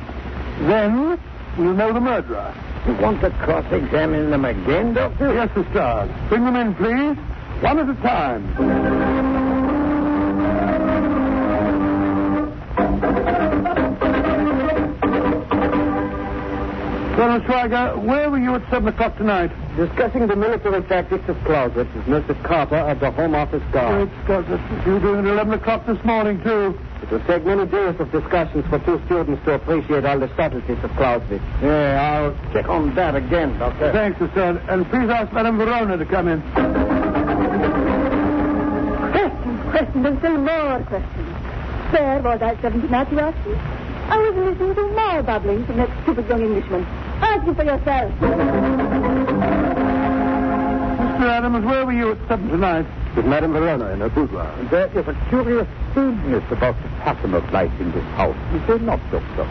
Then 0.68 1.18
we'll 1.56 1.74
know 1.74 1.92
the 1.92 2.00
murderer. 2.00 2.54
You 2.86 2.94
want 2.94 3.20
to 3.22 3.30
cross-examine 3.30 4.30
them 4.30 4.44
again, 4.44 4.94
Doctor? 4.94 5.32
Yes, 5.32 5.48
Lestrade. 5.56 6.10
Bring 6.28 6.44
them 6.44 6.56
in, 6.56 6.74
please. 6.74 7.16
One 7.62 7.78
at 7.78 7.88
a 7.88 7.94
time. 8.02 9.33
Colonel 17.24 17.40
Schweiger, 17.48 18.04
where 18.04 18.30
were 18.30 18.36
you 18.36 18.54
at 18.54 18.70
7 18.70 18.86
o'clock 18.86 19.16
tonight? 19.16 19.50
Discussing 19.76 20.26
the 20.26 20.36
military 20.36 20.82
tactics 20.82 21.26
of 21.26 21.42
Clausewitz 21.44 21.88
with 21.94 22.04
Mr. 22.04 22.36
Carper 22.44 22.76
of 22.76 23.00
the 23.00 23.10
Home 23.12 23.34
Office 23.34 23.62
Guard. 23.72 24.10
Great 24.10 24.24
Scott, 24.24 24.44
that's 24.46 24.86
you 24.86 24.92
were 24.92 25.00
doing 25.00 25.20
at 25.20 25.32
11 25.32 25.54
o'clock 25.54 25.86
this 25.86 26.04
morning, 26.04 26.42
too. 26.42 26.78
It 27.02 27.10
would 27.10 27.26
take 27.26 27.46
many 27.46 27.64
days 27.64 27.98
of 27.98 28.12
discussions 28.12 28.66
for 28.68 28.78
two 28.80 29.00
students 29.06 29.42
to 29.46 29.54
appreciate 29.54 30.04
all 30.04 30.18
the 30.18 30.28
subtleties 30.36 30.76
of 30.84 30.90
Clausewitz. 30.96 31.42
Yeah, 31.62 32.28
I'll 32.36 32.52
check 32.52 32.68
on 32.68 32.94
that 32.94 33.14
again, 33.14 33.58
Doctor. 33.58 33.90
Thanks, 33.90 34.18
sir. 34.34 34.62
And 34.68 34.84
please 34.90 35.08
ask 35.08 35.32
Madame 35.32 35.56
Verona 35.56 35.96
to 35.96 36.04
come 36.04 36.28
in. 36.28 36.42
Questions, 39.12 39.70
questions, 39.70 40.04
and 40.04 40.18
still 40.18 40.36
more 40.36 40.84
questions. 40.84 41.28
Where 41.90 42.20
was 42.20 42.42
I 42.42 42.50
at 42.50 42.60
7 42.60 42.82
tonight, 42.82 43.10
you 43.10 43.18
ask 43.20 43.46
me? 43.46 43.54
I 44.10 44.18
was 44.18 44.36
listening 44.36 44.74
to 44.74 44.86
more 44.88 45.22
babbling 45.22 45.64
from 45.64 45.78
that 45.78 45.88
stupid 46.02 46.28
young 46.28 46.42
Englishman. 46.42 46.86
Ask 47.20 47.44
him 47.44 47.54
for 47.54 47.64
yourself. 47.64 48.12
Mr. 51.14 51.30
Adams, 51.30 51.64
where 51.64 51.86
were 51.86 51.92
you 51.92 52.12
at 52.12 52.18
7 52.28 52.48
tonight? 52.48 52.86
With 53.16 53.26
Madame 53.26 53.52
Verona 53.52 53.90
in 53.90 54.00
her 54.00 54.08
boudoir. 54.08 54.52
There 54.70 54.88
is 54.88 55.06
a 55.06 55.14
curious 55.28 55.68
stillness 55.92 56.44
about 56.50 56.74
the 56.82 56.88
pattern 57.00 57.34
of 57.34 57.52
life 57.52 57.72
in 57.80 57.92
this 57.92 58.04
house. 58.16 58.36
Is 58.52 58.66
there 58.66 58.80
not, 58.80 59.00
Doctor? 59.12 59.46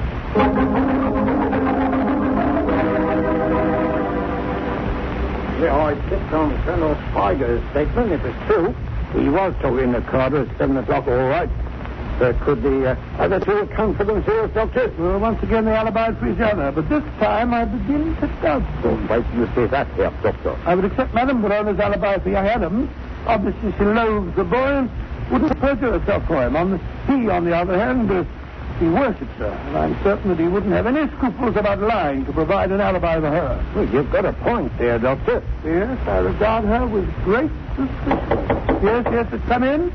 Yeah, 5.61 5.77
I 5.81 5.95
picked 6.09 6.33
on 6.33 6.61
Colonel 6.63 6.95
Schweiger's 6.95 7.63
statement. 7.71 8.11
If 8.11 8.25
it's 8.25 8.45
true, 8.47 8.75
he 9.13 9.29
was 9.29 9.53
talking 9.61 9.93
to 9.93 10.01
Carter 10.01 10.41
at 10.41 10.57
7 10.57 10.75
o'clock, 10.75 11.07
all 11.07 11.29
right. 11.29 11.49
There 12.19 12.33
could 12.45 12.61
be 12.61 12.85
uh, 12.85 12.95
other 13.17 13.39
two 13.39 13.57
account 13.57 13.97
for 13.97 14.03
themselves, 14.03 14.53
Doctor. 14.53 14.93
Well, 14.97 15.19
once 15.19 15.41
again, 15.43 15.65
they 15.65 15.71
alibied 15.71 16.19
for 16.19 16.29
each 16.31 16.39
other. 16.39 16.71
But 16.71 16.87
this 16.87 17.03
time, 17.19 17.53
I 17.53 17.65
begin 17.65 18.15
to 18.17 18.27
doubt 18.41 18.63
them. 18.83 19.07
Why 19.07 19.21
do 19.21 19.37
you 19.37 19.49
say 19.55 19.65
that, 19.67 19.87
Herr 19.87 20.11
Doctor? 20.21 20.57
I 20.65 20.75
would 20.75 20.85
accept 20.85 21.13
Madame 21.13 21.41
Verona's 21.41 21.79
alibi 21.79 22.19
for 22.19 22.29
young 22.29 22.45
Adams. 22.45 22.89
Obviously, 23.25 23.73
she 23.77 23.83
loathes 23.83 24.35
the 24.35 24.43
boy 24.43 24.57
and 24.57 24.91
wouldn't 25.31 25.59
perjure 25.59 25.99
herself 25.99 26.25
for 26.27 26.45
him. 26.45 26.55
On 26.55 26.71
the, 26.71 26.77
he, 27.07 27.29
on 27.29 27.45
the 27.45 27.55
other 27.55 27.77
hand, 27.77 28.11
uh, 28.11 28.23
he 28.79 28.87
worships 28.89 29.33
her. 29.37 29.45
And 29.67 29.77
I'm 29.77 30.03
certain 30.03 30.29
that 30.29 30.39
he 30.39 30.47
wouldn't 30.47 30.73
have 30.73 30.85
any 30.85 31.07
scruples 31.17 31.55
about 31.55 31.79
lying 31.79 32.25
to 32.25 32.33
provide 32.33 32.71
an 32.71 32.81
alibi 32.81 33.19
for 33.19 33.29
her. 33.29 33.65
Well, 33.75 33.85
you've 33.89 34.11
got 34.11 34.25
a 34.25 34.33
point 34.33 34.77
there, 34.77 34.99
Doctor. 34.99 35.43
Yes, 35.65 35.97
I 36.07 36.17
regard 36.19 36.65
her 36.65 36.85
with 36.85 37.11
great 37.23 37.51
suspicion. 37.75 38.79
Yes, 38.83 39.07
yes, 39.11 39.41
come 39.47 39.63
in. 39.63 39.91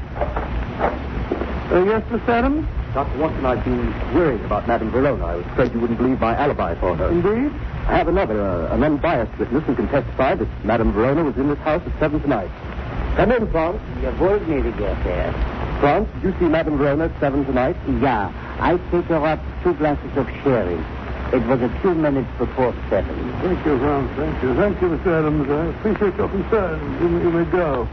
Uh, 1.71 1.85
yes, 1.85 2.03
Mr. 2.09 2.29
Adams? 2.29 2.67
Dr. 2.95 3.19
Watson, 3.19 3.45
I've 3.45 3.63
been 3.63 3.93
worried 4.15 4.41
about 4.41 4.67
Madame 4.67 4.91
Verona. 4.91 5.25
I 5.25 5.37
was 5.37 5.47
afraid 5.47 5.75
you 5.75 5.81
wouldn't 5.81 5.99
believe 5.99 6.19
my 6.19 6.35
alibi 6.35 6.75
for 6.77 6.97
her. 6.97 7.11
Indeed? 7.11 7.53
I 7.87 7.97
have 7.99 8.09
another, 8.09 8.41
uh, 8.41 8.75
an 8.75 8.83
unbiased 8.83 9.39
witness 9.39 9.65
who 9.65 9.75
can 9.75 9.87
testify 9.89 10.35
that 10.35 10.49
Madame 10.65 10.93
Verona 10.93 11.25
was 11.25 11.37
in 11.37 11.49
this 11.49 11.59
house 11.59 11.83
at 11.85 11.99
7 12.01 12.21
tonight. 12.21 12.51
Come 13.17 13.33
in, 13.33 13.51
Franz. 13.51 13.81
You 14.01 14.09
avoid 14.09 14.49
me 14.49 14.63
to 14.63 14.71
get 14.73 15.05
there. 15.05 15.33
Franz, 15.81 16.09
did 16.15 16.25
you 16.25 16.39
see 16.41 16.47
Madame 16.47 16.79
Verona 16.79 17.05
at 17.07 17.21
7 17.21 17.45
tonight? 17.45 17.77
Yeah, 18.01 18.33
I 18.61 18.79
take 18.91 19.05
her 19.07 19.27
up 19.27 19.41
two 19.63 19.75
glasses 19.75 20.17
of 20.17 20.27
sherry. 20.43 20.79
It 21.31 21.45
was 21.47 21.61
a 21.61 21.69
few 21.83 21.95
minutes 21.95 22.31
before 22.39 22.75
seven. 22.89 23.15
Thank 23.43 23.67
you, 23.67 23.79
Franz. 23.79 24.11
Thank 24.17 24.43
you. 24.43 24.55
Thank 24.55 24.81
you, 24.81 24.89
Mr. 24.89 25.19
Adams. 25.19 25.51
I 25.51 25.67
appreciate 25.79 26.17
your 26.17 26.29
concern. 26.31 26.81
You, 27.03 27.21
you 27.21 27.31
may 27.31 27.45
go. 27.51 27.87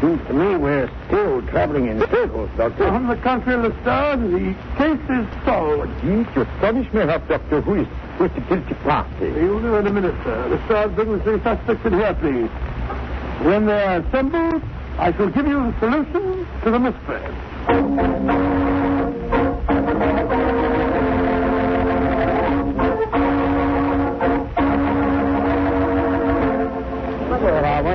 Seems 0.00 0.26
to 0.28 0.32
me 0.32 0.56
we're 0.56 0.90
still 1.06 1.42
traveling 1.48 1.88
in 1.88 2.00
circles, 2.00 2.48
Doctor. 2.56 2.86
On 2.86 3.06
the 3.06 3.16
country 3.16 3.52
of 3.52 3.62
the 3.62 3.80
stars, 3.82 4.18
the 4.18 4.54
case 4.78 4.98
is 5.10 5.44
solved. 5.44 5.90
Dites, 6.00 6.34
you 6.34 6.42
astonish 6.42 6.90
me, 6.94 7.04
Doctor. 7.04 7.60
Who 7.60 7.74
is 7.74 7.86
with 8.18 8.34
the 8.34 8.40
guilty 8.40 8.74
party? 8.82 9.26
You'll 9.26 9.60
know 9.60 9.78
in 9.78 9.86
a 9.86 9.92
minute, 9.92 10.14
sir. 10.24 10.48
Lestrade 10.48 10.96
bring 10.96 11.12
the 11.12 11.22
three 11.22 11.42
suspects 11.42 11.84
in 11.84 11.92
here, 11.92 12.14
please. 12.14 12.48
When 13.44 13.66
they 13.66 13.82
are 13.82 13.98
assembled, 13.98 14.62
I 14.96 15.12
shall 15.12 15.28
give 15.28 15.46
you 15.46 15.70
the 15.70 15.78
solution 15.80 16.46
to 16.62 16.70
the 16.70 16.78
mystery. 16.78 18.30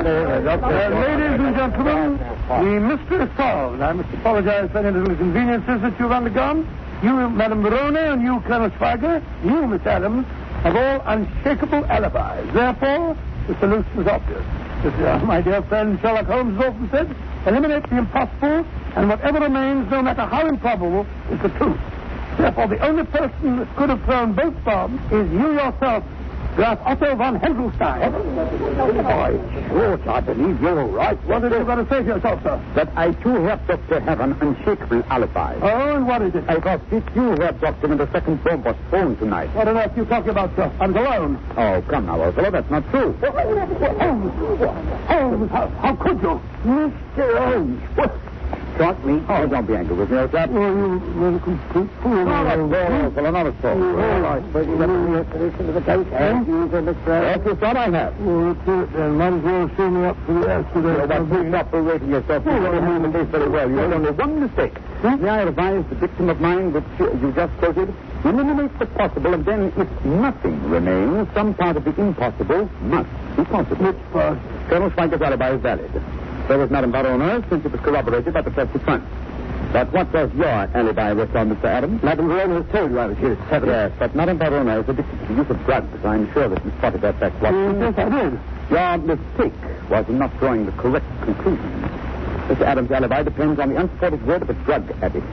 Uh, 0.05 0.39
Doctor. 0.41 0.65
Uh, 0.65 0.89
ladies 1.01 1.44
gentlemen, 1.71 2.17
the 2.47 2.79
mystery 2.79 3.23
is 3.25 3.37
solved. 3.37 3.81
I 3.81 3.93
must 3.93 4.13
apologize 4.13 4.69
for 4.71 4.79
any 4.79 4.91
little 4.91 5.11
inconveniences 5.11 5.81
that 5.81 5.99
you've 5.99 6.11
undergone. 6.11 6.67
You, 7.03 7.29
Madame 7.29 7.61
Verona, 7.61 8.13
and 8.13 8.21
you, 8.21 8.39
Colonel 8.41 8.69
Schweiger, 8.71 9.21
you, 9.43 9.67
Miss 9.67 9.85
Adams, 9.85 10.25
have 10.63 10.75
all 10.75 11.01
unshakable 11.05 11.85
alibis. 11.85 12.53
Therefore, 12.53 13.17
the 13.47 13.59
solution 13.59 13.99
is 13.99 14.07
obvious. 14.07 14.43
As 14.83 14.93
uh, 14.93 15.25
my 15.25 15.41
dear 15.41 15.61
friend 15.63 15.99
Sherlock 16.01 16.25
Holmes 16.27 16.57
has 16.57 16.67
often 16.67 16.89
said, 16.91 17.15
eliminate 17.47 17.89
the 17.89 17.97
impossible, 17.97 18.65
and 18.95 19.09
whatever 19.09 19.39
remains, 19.39 19.89
no 19.91 20.01
matter 20.01 20.25
how 20.25 20.47
improbable, 20.47 21.05
is 21.31 21.39
the 21.41 21.49
truth. 21.49 21.79
Therefore, 22.37 22.67
the 22.67 22.79
only 22.85 23.05
person 23.05 23.59
that 23.59 23.75
could 23.75 23.89
have 23.89 24.03
thrown 24.03 24.33
both 24.33 24.53
bombs 24.63 24.99
is 25.11 25.31
you 25.31 25.53
yourself, 25.53 26.03
Graf 26.55 26.79
Otto 26.85 27.15
von 27.15 27.37
Henselstein. 27.37 28.11
By 29.03 29.31
oh, 29.31 29.67
George, 29.67 30.07
I 30.07 30.21
believe 30.21 30.61
you're 30.61 30.85
right. 30.85 31.21
What 31.25 31.43
have 31.43 31.51
you 31.51 31.65
got 31.65 31.75
to 31.75 31.83
say 31.83 32.01
for 32.01 32.15
yourself, 32.15 32.43
sir? 32.43 32.61
That 32.75 32.89
I 32.95 33.11
too 33.11 33.43
have 33.43 33.67
Doctor 33.67 33.99
have 33.99 34.21
an 34.21 34.37
unshakable 34.39 35.03
alibi. 35.09 35.55
Oh, 35.61 35.95
and 35.95 36.07
what 36.07 36.21
is 36.21 36.33
it? 36.33 36.45
I 36.47 36.61
thought 36.61 36.89
this 36.89 37.03
you 37.13 37.31
have 37.41 37.59
Doctor 37.59 37.89
when 37.89 37.97
the 37.97 38.09
second 38.13 38.41
bomb 38.45 38.63
was 38.63 38.77
thrown 38.89 39.17
tonight. 39.17 39.53
What 39.53 39.67
on 39.67 39.77
earth 39.77 39.91
are 39.91 39.97
you 39.97 40.05
talking 40.05 40.29
about, 40.29 40.55
sir? 40.55 40.71
I'm 40.79 40.95
alone. 40.95 41.43
Oh, 41.57 41.83
come 41.89 42.05
now, 42.05 42.21
Oswald, 42.21 42.53
that's 42.53 42.71
not 42.71 42.89
true. 42.89 43.11
Holmes, 43.21 44.33
Holmes, 45.07 45.51
how, 45.51 45.67
how 45.67 45.95
could 45.95 46.21
you? 46.21 46.41
Mr. 46.63 47.37
Holmes, 47.37 47.81
what? 47.97 48.15
Shot 48.77 49.05
me? 49.05 49.23
Oh, 49.29 49.47
don't 49.47 49.65
be 49.65 49.73
angry 49.73 49.95
with 49.95 50.11
me, 50.11 50.17
old 50.17 50.31
chap. 50.31 50.49
Well, 50.49 50.75
you 50.75 50.99
oh, 50.99 51.19
were 51.19 51.35
a 51.35 51.39
complete 51.39 51.89
fool. 52.03 52.25
Now, 52.25 52.43
that's 52.43 52.59
all, 52.59 52.75
Oswald, 52.75 53.17
oh, 53.17 53.25
another 53.25 53.51
talk. 53.61 53.77
Well, 53.77 54.25
I 54.25 54.41
suppose 54.41 54.67
you 54.67 54.77
got 54.77 54.87
the 54.87 55.25
solution 55.31 55.67
to 55.67 55.71
the 55.71 55.81
case, 55.81 56.07
eh? 56.11 56.19
haven't 56.19 56.47
you, 56.47 56.67
Mr. 56.67 57.07
Yes, 57.07 57.39
you 57.45 57.55
thought 57.55 57.77
I 57.77 57.89
have. 57.89 58.13
Oh, 58.19 58.25
well, 58.25 58.53
that's 58.53 58.67
it, 58.67 58.97
then. 58.97 59.15
Might 59.15 59.33
as 59.33 59.43
well 59.43 59.71
show 59.77 59.89
me 59.89 60.05
up 60.05 60.17
for 60.25 60.33
the 60.33 60.51
accident. 60.51 60.99
Oh, 60.99 61.07
but 61.07 61.29
please 61.29 61.49
stop 61.49 61.71
berating 61.71 62.09
yourself. 62.09 62.45
You 62.45 62.51
don't 62.51 63.01
know 63.01 63.11
the 63.11 63.17
case 63.17 63.31
very 63.31 63.49
well. 63.49 63.69
You 63.69 63.75
made 63.75 63.93
only 63.93 64.11
one 64.11 64.39
mistake. 64.41 64.73
May 65.03 65.29
I 65.29 65.41
advise 65.43 65.85
the 65.87 65.95
victim 65.95 66.29
of 66.29 66.41
mine, 66.41 66.73
which 66.73 66.83
you 66.99 67.19
you 67.21 67.31
just 67.31 67.53
quoted, 67.59 67.93
eliminate 68.25 68.77
the 68.77 68.87
possible, 68.87 69.33
and 69.33 69.45
then 69.45 69.71
if 69.77 70.05
nothing 70.05 70.69
remains, 70.69 71.29
some 71.33 71.53
part 71.53 71.77
of 71.77 71.85
the 71.85 71.95
impossible 71.95 72.69
must 72.81 73.09
be 73.37 73.45
possible. 73.45 73.85
Which 73.85 74.11
part? 74.11 74.37
Colonel 74.67 74.89
Schweiger's 74.89 75.21
alibi 75.21 75.51
is 75.53 75.61
valid. 75.61 75.91
So 76.47 76.59
was 76.59 76.69
Madame 76.69 76.91
Verona, 76.91 77.43
since 77.49 77.65
it 77.65 77.71
was 77.71 77.81
corroborated 77.81 78.33
by 78.33 78.41
the 78.41 78.51
press 78.51 78.67
plastic 78.69 78.83
front. 78.83 79.03
But 79.73 79.91
what 79.91 80.11
does 80.13 80.31
your 80.35 80.47
alibi 80.47 81.11
rest 81.11 81.35
on, 81.35 81.55
Mr. 81.55 81.65
Adams? 81.65 82.03
Madame 82.03 82.27
Verona 82.27 82.61
has 82.61 82.71
told 82.71 82.91
you 82.91 82.99
I 82.99 83.07
was 83.07 83.17
here 83.17 83.33
at 83.33 83.49
seven. 83.49 83.69
Yes, 83.69 83.91
but 83.97 84.15
Madame 84.15 84.37
Verona 84.37 84.79
is 84.79 84.87
addicted 84.87 85.19
to 85.19 85.25
the 85.25 85.33
use 85.33 85.49
of 85.49 85.65
drugs. 85.65 86.05
I'm 86.05 86.31
sure 86.33 86.47
that 86.47 86.63
you 86.63 86.71
spotted 86.77 87.01
that 87.01 87.19
fact. 87.19 87.41
What? 87.41 87.51
Yes, 87.53 87.93
I 87.97 88.09
did. 88.09 88.39
Your 88.69 88.97
mistake 88.97 89.89
was 89.89 90.07
in 90.07 90.19
not 90.19 90.37
drawing 90.39 90.65
the 90.65 90.71
correct 90.73 91.05
conclusion. 91.23 91.81
Mr. 92.47 92.61
Adams' 92.61 92.91
alibi 92.91 93.23
depends 93.23 93.59
on 93.59 93.73
the 93.73 93.79
unsupported 93.81 94.25
word 94.27 94.43
of 94.43 94.49
a 94.51 94.53
drug 94.53 94.89
addict. 95.01 95.25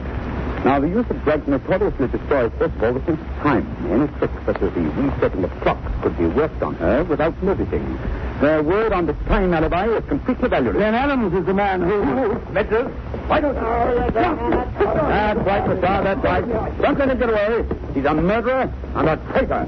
Now, 0.63 0.79
the 0.79 0.87
use 0.87 1.05
of 1.09 1.21
drugs 1.25 1.45
notoriously 1.45 2.07
destroys, 2.07 2.51
first 2.57 2.73
of 2.75 2.83
all, 2.83 2.93
the 2.93 3.03
sense 3.05 3.19
of 3.19 3.27
time. 3.43 3.67
Any 3.91 4.07
trick 4.17 4.31
such 4.45 4.61
as 4.61 4.73
the 4.73 4.79
resetting 4.79 5.43
of 5.43 5.51
clocks 5.59 5.91
could 6.01 6.17
be 6.17 6.25
worked 6.25 6.63
on 6.63 6.75
her 6.75 7.03
without 7.03 7.43
noticing. 7.43 7.99
Their 8.39 8.63
word 8.63 8.93
on 8.93 9.05
the 9.05 9.13
time 9.27 9.53
alibi 9.53 9.87
is 9.87 10.05
completely 10.05 10.47
valueless. 10.47 10.79
Then 10.79 10.95
Adams 10.95 11.33
is 11.33 11.45
the 11.45 11.53
man 11.53 11.81
who... 11.81 11.93
Oh, 11.93 12.41
Mitchell, 12.51 12.85
why 13.27 13.41
don't 13.41 13.55
you... 13.55 13.61
Oh, 13.61 14.11
that's 14.13 15.39
right, 15.39 15.63
Mr. 15.65 15.81
That's 15.81 16.23
right. 16.23 16.81
Don't 16.81 16.97
let 16.97 17.09
him 17.09 17.19
get 17.19 17.29
away. 17.29 17.65
He's 17.93 18.05
a 18.05 18.13
murderer 18.13 18.73
and 18.95 19.09
a 19.09 19.17
traitor. 19.33 19.67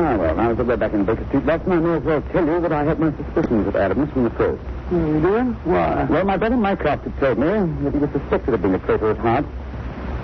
Ah, 0.00 0.16
well, 0.16 0.36
now 0.36 0.54
that 0.54 0.64
we're 0.64 0.76
back 0.76 0.92
in 0.92 1.04
Baker 1.04 1.26
Street, 1.26 1.42
Watson, 1.42 1.72
I 1.72 1.76
may 1.80 1.96
as 1.96 2.02
well 2.04 2.22
tell 2.30 2.46
you 2.46 2.60
that 2.60 2.70
I 2.70 2.84
had 2.84 3.00
my 3.00 3.10
suspicions 3.16 3.66
of 3.66 3.74
Adams 3.74 4.08
from 4.12 4.22
the 4.24 4.30
first. 4.30 4.62
You 4.92 5.20
did? 5.20 5.66
Why? 5.66 6.04
Well, 6.04 6.24
my 6.24 6.36
brother 6.36 6.56
Mycroft 6.56 7.02
had 7.02 7.18
told 7.18 7.38
me 7.38 7.48
that 7.82 7.92
he 7.94 7.98
was 7.98 8.10
suspected 8.12 8.54
of 8.54 8.62
being 8.62 8.74
a 8.74 8.78
traitor 8.78 9.10
at 9.10 9.18
heart. 9.18 9.44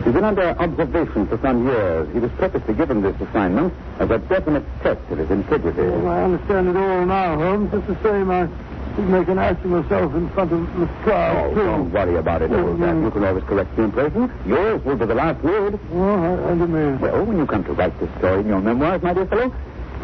He's 0.05 0.13
been 0.13 0.23
under 0.23 0.43
observation 0.43 1.27
for 1.27 1.39
some 1.43 1.67
years. 1.67 2.09
He 2.13 2.21
was 2.21 2.31
purposely 2.39 2.75
given 2.75 3.03
this 3.03 3.21
assignment 3.21 3.75
as 3.99 4.11
a 4.11 4.19
definite 4.19 4.63
test 4.83 5.01
of 5.11 5.19
his 5.19 5.29
integrity. 5.31 5.83
Well, 5.83 6.09
I 6.09 6.23
understand 6.23 6.69
it 6.69 6.77
all 6.77 7.05
now, 7.07 7.37
Holmes. 7.37 7.73
Just 7.73 7.87
the 7.89 8.03
same, 8.05 8.31
I 8.31 8.47
did 8.97 9.09
make 9.09 9.29
an 9.29 9.39
ass 9.39 9.57
of 9.65 9.67
myself 9.67 10.15
in 10.15 10.29
front 10.31 10.53
of 10.53 10.89
Trial, 11.05 11.47
Oh, 11.51 11.55
too. 11.55 11.65
don't 11.65 11.93
worry 11.93 12.17
about 12.17 12.43
it, 12.43 12.51
old 12.53 12.79
man. 12.79 13.03
You 13.03 13.11
can 13.11 13.25
always 13.25 13.45
correct 13.45 13.75
the 13.77 13.83
impression. 13.83 14.31
Yours 14.47 14.85
will 14.85 14.97
be 14.97 15.05
the 15.07 15.15
last 15.15 15.43
word. 15.43 15.79
Oh, 15.93 16.03
I, 16.03 16.51
I 16.51 16.55
didn't 16.55 17.01
Well, 17.01 17.25
when 17.25 17.39
you 17.39 17.47
come 17.47 17.65
to 17.65 17.73
write 17.73 17.99
this 18.01 18.11
story 18.19 18.41
in 18.41 18.49
your 18.49 18.61
memoirs, 18.61 19.03
my 19.03 19.13
dear 19.15 19.27
fellow, 19.27 19.53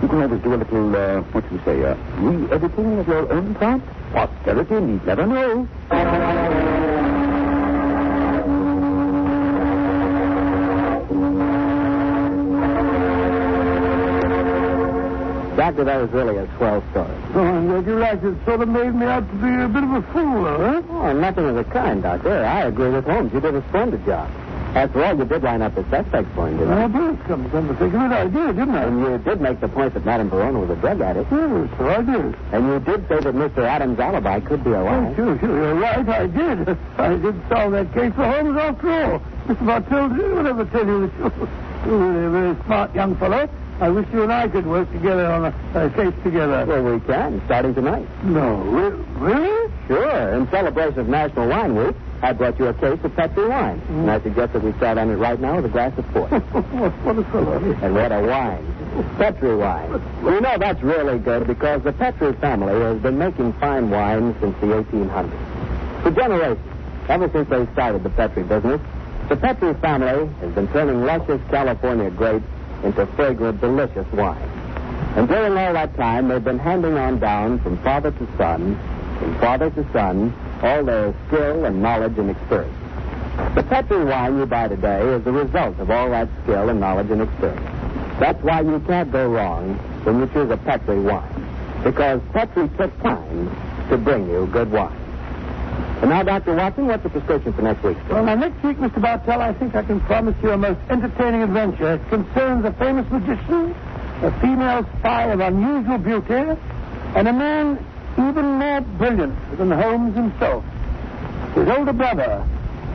you 0.02 0.08
can 0.08 0.22
always 0.22 0.42
do 0.42 0.54
a 0.54 0.56
little, 0.56 0.96
uh, 0.96 1.20
what 1.32 1.48
do 1.48 1.54
you 1.54 1.60
say, 1.64 1.84
uh, 1.84 1.94
re-editing 2.18 2.98
of 2.98 3.08
your 3.08 3.32
own 3.32 3.54
part. 3.56 3.82
Posterity 4.12 4.80
need 4.80 5.06
never 5.06 5.26
know. 5.26 5.68
Doctor, 15.70 15.84
that 15.84 16.00
was 16.00 16.10
really 16.10 16.36
a 16.36 16.48
swell 16.56 16.82
story. 16.90 17.14
Oh, 17.32 17.44
I'm 17.46 17.68
glad 17.68 17.86
you 17.86 17.98
liked 18.00 18.24
it. 18.24 18.34
Sort 18.44 18.60
of 18.60 18.68
made 18.70 18.92
me 18.92 19.06
out 19.06 19.20
to 19.30 19.34
be 19.36 19.54
a 19.54 19.68
bit 19.68 19.84
of 19.84 19.92
a 19.92 20.02
fool, 20.12 20.42
though, 20.42 20.58
huh? 20.58 20.82
Oh, 20.90 21.12
nothing 21.12 21.44
of 21.46 21.54
the 21.54 21.62
kind, 21.62 22.02
Doctor. 22.02 22.44
I 22.44 22.62
agree 22.62 22.90
with 22.90 23.04
Holmes. 23.04 23.32
You 23.32 23.40
did 23.40 23.54
a 23.54 23.62
splendid 23.68 24.04
job. 24.04 24.28
After 24.74 25.04
all, 25.04 25.16
you 25.16 25.24
did 25.24 25.44
line 25.44 25.62
up 25.62 25.76
the 25.76 25.84
suspects 25.88 26.28
for 26.34 26.48
him, 26.48 26.58
didn't 26.58 26.72
Oh, 26.74 26.82
you? 26.82 27.12
but 27.16 27.24
come, 27.28 27.48
come 27.50 27.68
to 27.68 27.74
think 27.74 27.94
of 27.94 28.02
it, 28.02 28.12
I 28.12 28.24
did, 28.26 28.56
didn't 28.56 28.74
I? 28.74 28.82
And 28.82 29.00
you 29.00 29.18
did 29.18 29.40
make 29.40 29.60
the 29.60 29.68
point 29.68 29.94
that 29.94 30.04
Madame 30.04 30.28
Verona 30.28 30.58
was 30.58 30.70
a 30.70 30.76
drug 30.80 31.00
addict. 31.00 31.30
Yes, 31.30 31.68
so 31.78 31.88
I 31.88 32.02
did. 32.02 32.34
And 32.50 32.66
you 32.66 32.80
did 32.80 33.06
say 33.08 33.20
that 33.20 33.34
Mr. 33.34 33.58
Adams' 33.58 34.00
alibi 34.00 34.40
could 34.40 34.64
be 34.64 34.70
a 34.72 34.80
Oh, 34.80 34.84
lie. 34.84 35.14
sure, 35.14 35.38
sure, 35.38 35.48
you're 35.56 35.74
right, 35.76 36.08
I 36.08 36.26
did. 36.26 36.76
I 36.98 37.08
did 37.16 37.34
solve 37.48 37.72
that 37.72 37.94
case 37.94 38.12
for 38.14 38.24
Holmes 38.26 38.58
after 38.58 38.90
all. 38.90 39.22
Mr. 39.46 39.66
Bartell 39.66 40.08
would 40.08 40.44
never 40.44 40.64
tell 40.64 40.84
you 40.86 41.06
the 41.06 41.30
truth. 41.30 41.48
You're 41.86 42.26
a 42.26 42.30
very 42.30 42.56
smart 42.66 42.92
young 42.94 43.14
fellow. 43.16 43.48
I 43.80 43.88
wish 43.88 44.06
you 44.12 44.22
and 44.22 44.32
I 44.32 44.46
could 44.46 44.66
work 44.66 44.92
together 44.92 45.24
on 45.26 45.46
a, 45.46 45.86
a 45.86 45.90
case 45.90 46.12
together. 46.22 46.66
Well, 46.66 46.82
we 46.82 47.00
can, 47.00 47.40
starting 47.46 47.74
tonight. 47.74 48.06
No, 48.24 48.56
re- 48.56 48.90
really? 49.16 49.72
Sure. 49.88 50.34
In 50.34 50.50
celebration 50.50 50.98
of 50.98 51.08
National 51.08 51.48
Wine 51.48 51.74
Week, 51.74 51.96
I 52.20 52.34
brought 52.34 52.58
you 52.58 52.66
a 52.66 52.74
case 52.74 52.98
of 53.02 53.16
Petri 53.16 53.48
wine. 53.48 53.80
Mm. 53.80 54.00
And 54.00 54.10
I 54.10 54.20
suggest 54.20 54.52
that 54.52 54.62
we 54.62 54.72
start 54.74 54.98
on 54.98 55.08
it 55.08 55.14
right 55.14 55.40
now 55.40 55.56
with 55.56 55.64
a 55.64 55.68
glass 55.70 55.96
of 55.96 56.06
port. 56.08 56.30
what, 56.30 56.92
what 57.04 57.18
a 57.18 57.24
fellow. 57.30 57.56
and 57.56 57.94
what 57.94 58.12
a 58.12 58.20
wine. 58.20 59.14
Petri 59.16 59.56
wine. 59.56 59.90
You 60.24 60.40
know 60.42 60.58
that's 60.58 60.82
really 60.82 61.18
good 61.18 61.46
because 61.46 61.82
the 61.82 61.92
Petri 61.92 62.34
family 62.34 62.78
has 62.82 62.98
been 63.00 63.16
making 63.16 63.54
fine 63.54 63.88
wine 63.88 64.36
since 64.40 64.54
the 64.60 64.66
1800s. 64.66 66.02
For 66.02 66.10
generations, 66.10 66.60
ever 67.08 67.30
since 67.30 67.48
they 67.48 67.66
started 67.72 68.02
the 68.02 68.10
Petri 68.10 68.42
business, 68.42 68.80
the 69.30 69.36
Petri 69.36 69.72
family 69.74 70.30
has 70.40 70.54
been 70.54 70.68
turning 70.68 71.06
luscious 71.06 71.40
California 71.50 72.10
grapes 72.10 72.44
into 72.84 73.06
fragrant, 73.16 73.60
delicious 73.60 74.06
wine. 74.12 74.40
And 75.16 75.28
during 75.28 75.56
all 75.56 75.72
that 75.72 75.96
time, 75.96 76.28
they've 76.28 76.42
been 76.42 76.58
handing 76.58 76.96
on 76.96 77.18
down 77.18 77.58
from 77.60 77.78
father 77.78 78.10
to 78.12 78.28
son, 78.36 78.78
from 79.18 79.38
father 79.40 79.70
to 79.70 79.92
son, 79.92 80.32
all 80.62 80.84
their 80.84 81.14
skill 81.26 81.64
and 81.64 81.82
knowledge 81.82 82.16
and 82.18 82.30
experience. 82.30 82.76
The 83.54 83.62
Petri 83.62 84.04
wine 84.04 84.38
you 84.38 84.46
buy 84.46 84.68
today 84.68 85.02
is 85.14 85.24
the 85.24 85.32
result 85.32 85.78
of 85.78 85.90
all 85.90 86.10
that 86.10 86.28
skill 86.42 86.68
and 86.68 86.78
knowledge 86.78 87.10
and 87.10 87.22
experience. 87.22 87.66
That's 88.20 88.42
why 88.42 88.60
you 88.60 88.80
can't 88.86 89.10
go 89.10 89.28
wrong 89.28 89.74
when 90.04 90.20
you 90.20 90.26
choose 90.28 90.50
a 90.50 90.56
Petri 90.58 91.00
wine. 91.00 91.80
Because 91.82 92.20
Petri 92.32 92.68
took 92.76 92.96
time 93.02 93.50
to 93.88 93.96
bring 93.96 94.28
you 94.28 94.46
good 94.52 94.70
wine. 94.70 94.99
And 96.00 96.08
now, 96.08 96.22
Dr. 96.22 96.54
Watson, 96.54 96.86
what's 96.86 97.02
the 97.02 97.10
prescription 97.10 97.52
for 97.52 97.60
next 97.60 97.82
week? 97.82 97.98
Well, 98.08 98.24
now, 98.24 98.34
next 98.34 98.62
week, 98.64 98.78
Mr. 98.78 99.02
Bartell, 99.02 99.42
I 99.42 99.52
think 99.52 99.74
I 99.74 99.82
can 99.82 100.00
promise 100.00 100.34
you 100.42 100.50
a 100.50 100.56
most 100.56 100.80
entertaining 100.88 101.42
adventure. 101.42 101.94
It 101.94 102.08
concerns 102.08 102.64
a 102.64 102.72
famous 102.72 103.10
magician, 103.10 103.74
a 104.22 104.32
female 104.40 104.86
spy 104.98 105.24
of 105.24 105.40
unusual 105.40 105.98
beauty, 105.98 106.58
and 107.14 107.28
a 107.28 107.32
man 107.32 107.84
even 108.16 108.44
more 108.46 108.80
brilliant 108.80 109.58
than 109.58 109.70
Holmes 109.70 110.14
himself. 110.16 110.64
His 111.54 111.68
older 111.68 111.92
brother, 111.92 112.46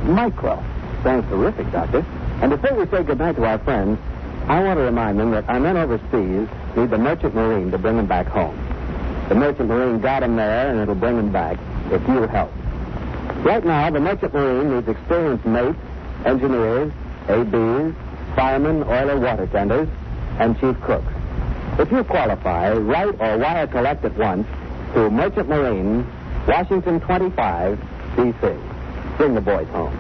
Mycroft. 0.06 0.66
Sounds 1.04 1.30
terrific, 1.30 1.72
Doctor. 1.72 2.04
And 2.42 2.50
before 2.50 2.76
we 2.76 2.88
say 2.88 3.04
goodnight 3.04 3.36
to 3.36 3.46
our 3.46 3.60
friends, 3.60 4.00
I 4.48 4.64
want 4.64 4.80
to 4.80 4.84
remind 4.84 5.20
them 5.20 5.30
that 5.32 5.48
our 5.48 5.60
men 5.60 5.78
overseas 5.78 6.50
need 6.76 6.90
the 6.90 6.98
Merchant 6.98 7.36
Marine 7.36 7.70
to 7.70 7.78
bring 7.78 7.98
them 7.98 8.08
back 8.08 8.26
home. 8.26 8.58
The 9.30 9.36
Merchant 9.36 9.70
Marine 9.70 10.00
got 10.02 10.22
them 10.22 10.36
there, 10.36 10.72
and 10.72 10.80
it'll 10.80 10.96
bring 10.96 11.18
them 11.18 11.32
back 11.32 11.60
if 11.92 12.02
you 12.08 12.22
help. 12.24 12.52
Right 13.46 13.64
now, 13.64 13.92
the 13.92 14.00
Merchant 14.00 14.34
Marine 14.34 14.74
needs 14.74 14.88
experienced 14.88 15.46
mates, 15.46 15.78
engineers, 16.26 16.92
ABs, 17.30 17.96
firemen, 18.36 18.82
oil 18.82 19.12
or 19.12 19.20
water 19.20 19.46
tenders, 19.46 19.88
and 20.40 20.60
chief 20.60 20.76
cooks. 20.82 21.06
If 21.78 21.92
you 21.92 22.04
qualify, 22.04 22.74
write 22.74 23.22
or 23.22 23.38
wire 23.38 23.68
collect 23.68 24.04
at 24.04 24.18
once 24.18 24.48
to 24.96 25.12
Merchant 25.12 25.48
Marine, 25.48 26.08
Washington 26.48 27.00
25, 27.02 27.80
D.C. 28.16 28.48
Bring 29.18 29.36
the 29.36 29.42
boys 29.42 29.68
home. 29.68 29.94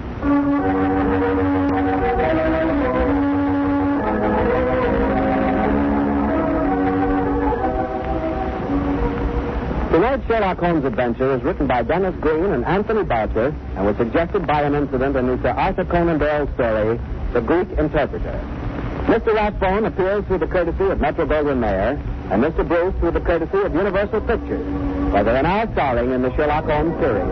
Tonight's 9.95 10.27
Sherlock 10.27 10.57
Holmes 10.57 10.83
adventure 10.83 11.33
is 11.37 11.41
written 11.41 11.67
by 11.67 11.81
Denis 11.81 12.13
Green 12.19 12.51
and 12.51 12.65
Anthony 12.65 13.03
Boucher 13.03 13.55
and 13.77 13.85
was 13.85 13.95
suggested 13.95 14.45
by 14.45 14.63
an 14.63 14.75
incident 14.75 15.15
in 15.15 15.25
Mr. 15.25 15.55
Arthur 15.55 15.85
Conan 15.85 16.17
Doyle's 16.17 16.49
story, 16.55 16.99
The 17.31 17.39
Greek 17.39 17.69
Interpreter. 17.79 18.37
Mr. 19.07 19.33
Rathbone 19.33 19.85
appears 19.85 20.25
through 20.25 20.39
the 20.39 20.47
courtesy 20.47 20.83
of 20.83 20.99
Metro 20.99 21.25
Goldwyn 21.25 21.59
Mayer 21.59 21.97
and 22.29 22.43
Mr. 22.43 22.67
Bruce 22.67 22.93
through 22.99 23.11
the 23.11 23.21
courtesy 23.21 23.57
of 23.59 23.73
Universal 23.73 24.19
Pictures, 24.19 24.67
where 25.13 25.23
they 25.23 25.37
are 25.37 25.43
now 25.43 25.71
starring 25.71 26.11
in 26.11 26.21
the 26.23 26.35
Sherlock 26.35 26.65
Holmes 26.65 26.99
series. 26.99 27.23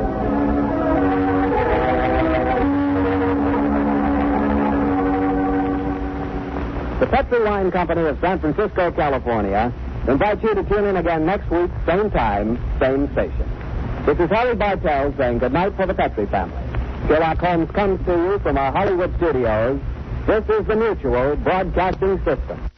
The 7.01 7.07
Petri 7.07 7.43
Wine 7.43 7.71
Company 7.71 8.03
of 8.03 8.17
San 8.21 8.39
Francisco, 8.39 8.89
California, 8.93 9.73
invites 10.07 10.43
you 10.43 10.53
to 10.55 10.63
tune 10.63 10.85
in 10.85 10.97
again 10.97 11.25
next 11.25 11.49
week, 11.49 11.71
same 11.85 12.11
time, 12.11 12.59
same 12.79 13.11
station. 13.13 13.49
This 14.05 14.19
is 14.19 14.29
Harry 14.29 14.55
Bartell 14.55 15.13
saying 15.17 15.39
goodnight 15.39 15.75
for 15.75 15.85
the 15.85 15.93
Petri 15.93 16.25
family. 16.25 16.57
Sherlock 17.07 17.37
Holmes 17.37 17.71
comes 17.71 18.05
to 18.05 18.11
you 18.11 18.39
from 18.39 18.57
our 18.57 18.71
Hollywood 18.71 19.15
studios. 19.17 19.79
This 20.25 20.43
is 20.49 20.65
the 20.67 20.75
Mutual 20.75 21.35
Broadcasting 21.37 22.17
System. 22.23 22.69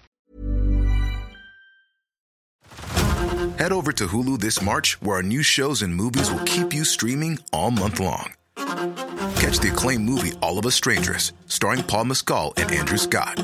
Head 3.58 3.72
over 3.72 3.92
to 3.94 4.08
Hulu 4.08 4.40
this 4.40 4.62
March, 4.62 5.02
where 5.02 5.18
our 5.18 5.24
new 5.24 5.42
shows 5.42 5.82
and 5.82 5.96
movies 5.96 6.32
will 6.32 6.44
keep 6.44 6.74
you 6.74 6.84
streaming 6.84 7.40
all 7.54 7.72
month 7.72 8.00
long. 8.00 8.34
Catch 8.56 9.60
the 9.60 9.72
acclaimed 9.72 10.04
movie 10.04 10.34
All 10.42 10.60
of 10.60 10.66
Us 10.66 10.76
Strangers, 10.76 11.34
starring 11.48 11.84
Paul 11.84 12.06
Mescal 12.06 12.54
and 12.58 12.72
Andrew 12.72 12.98
Scott. 12.98 13.44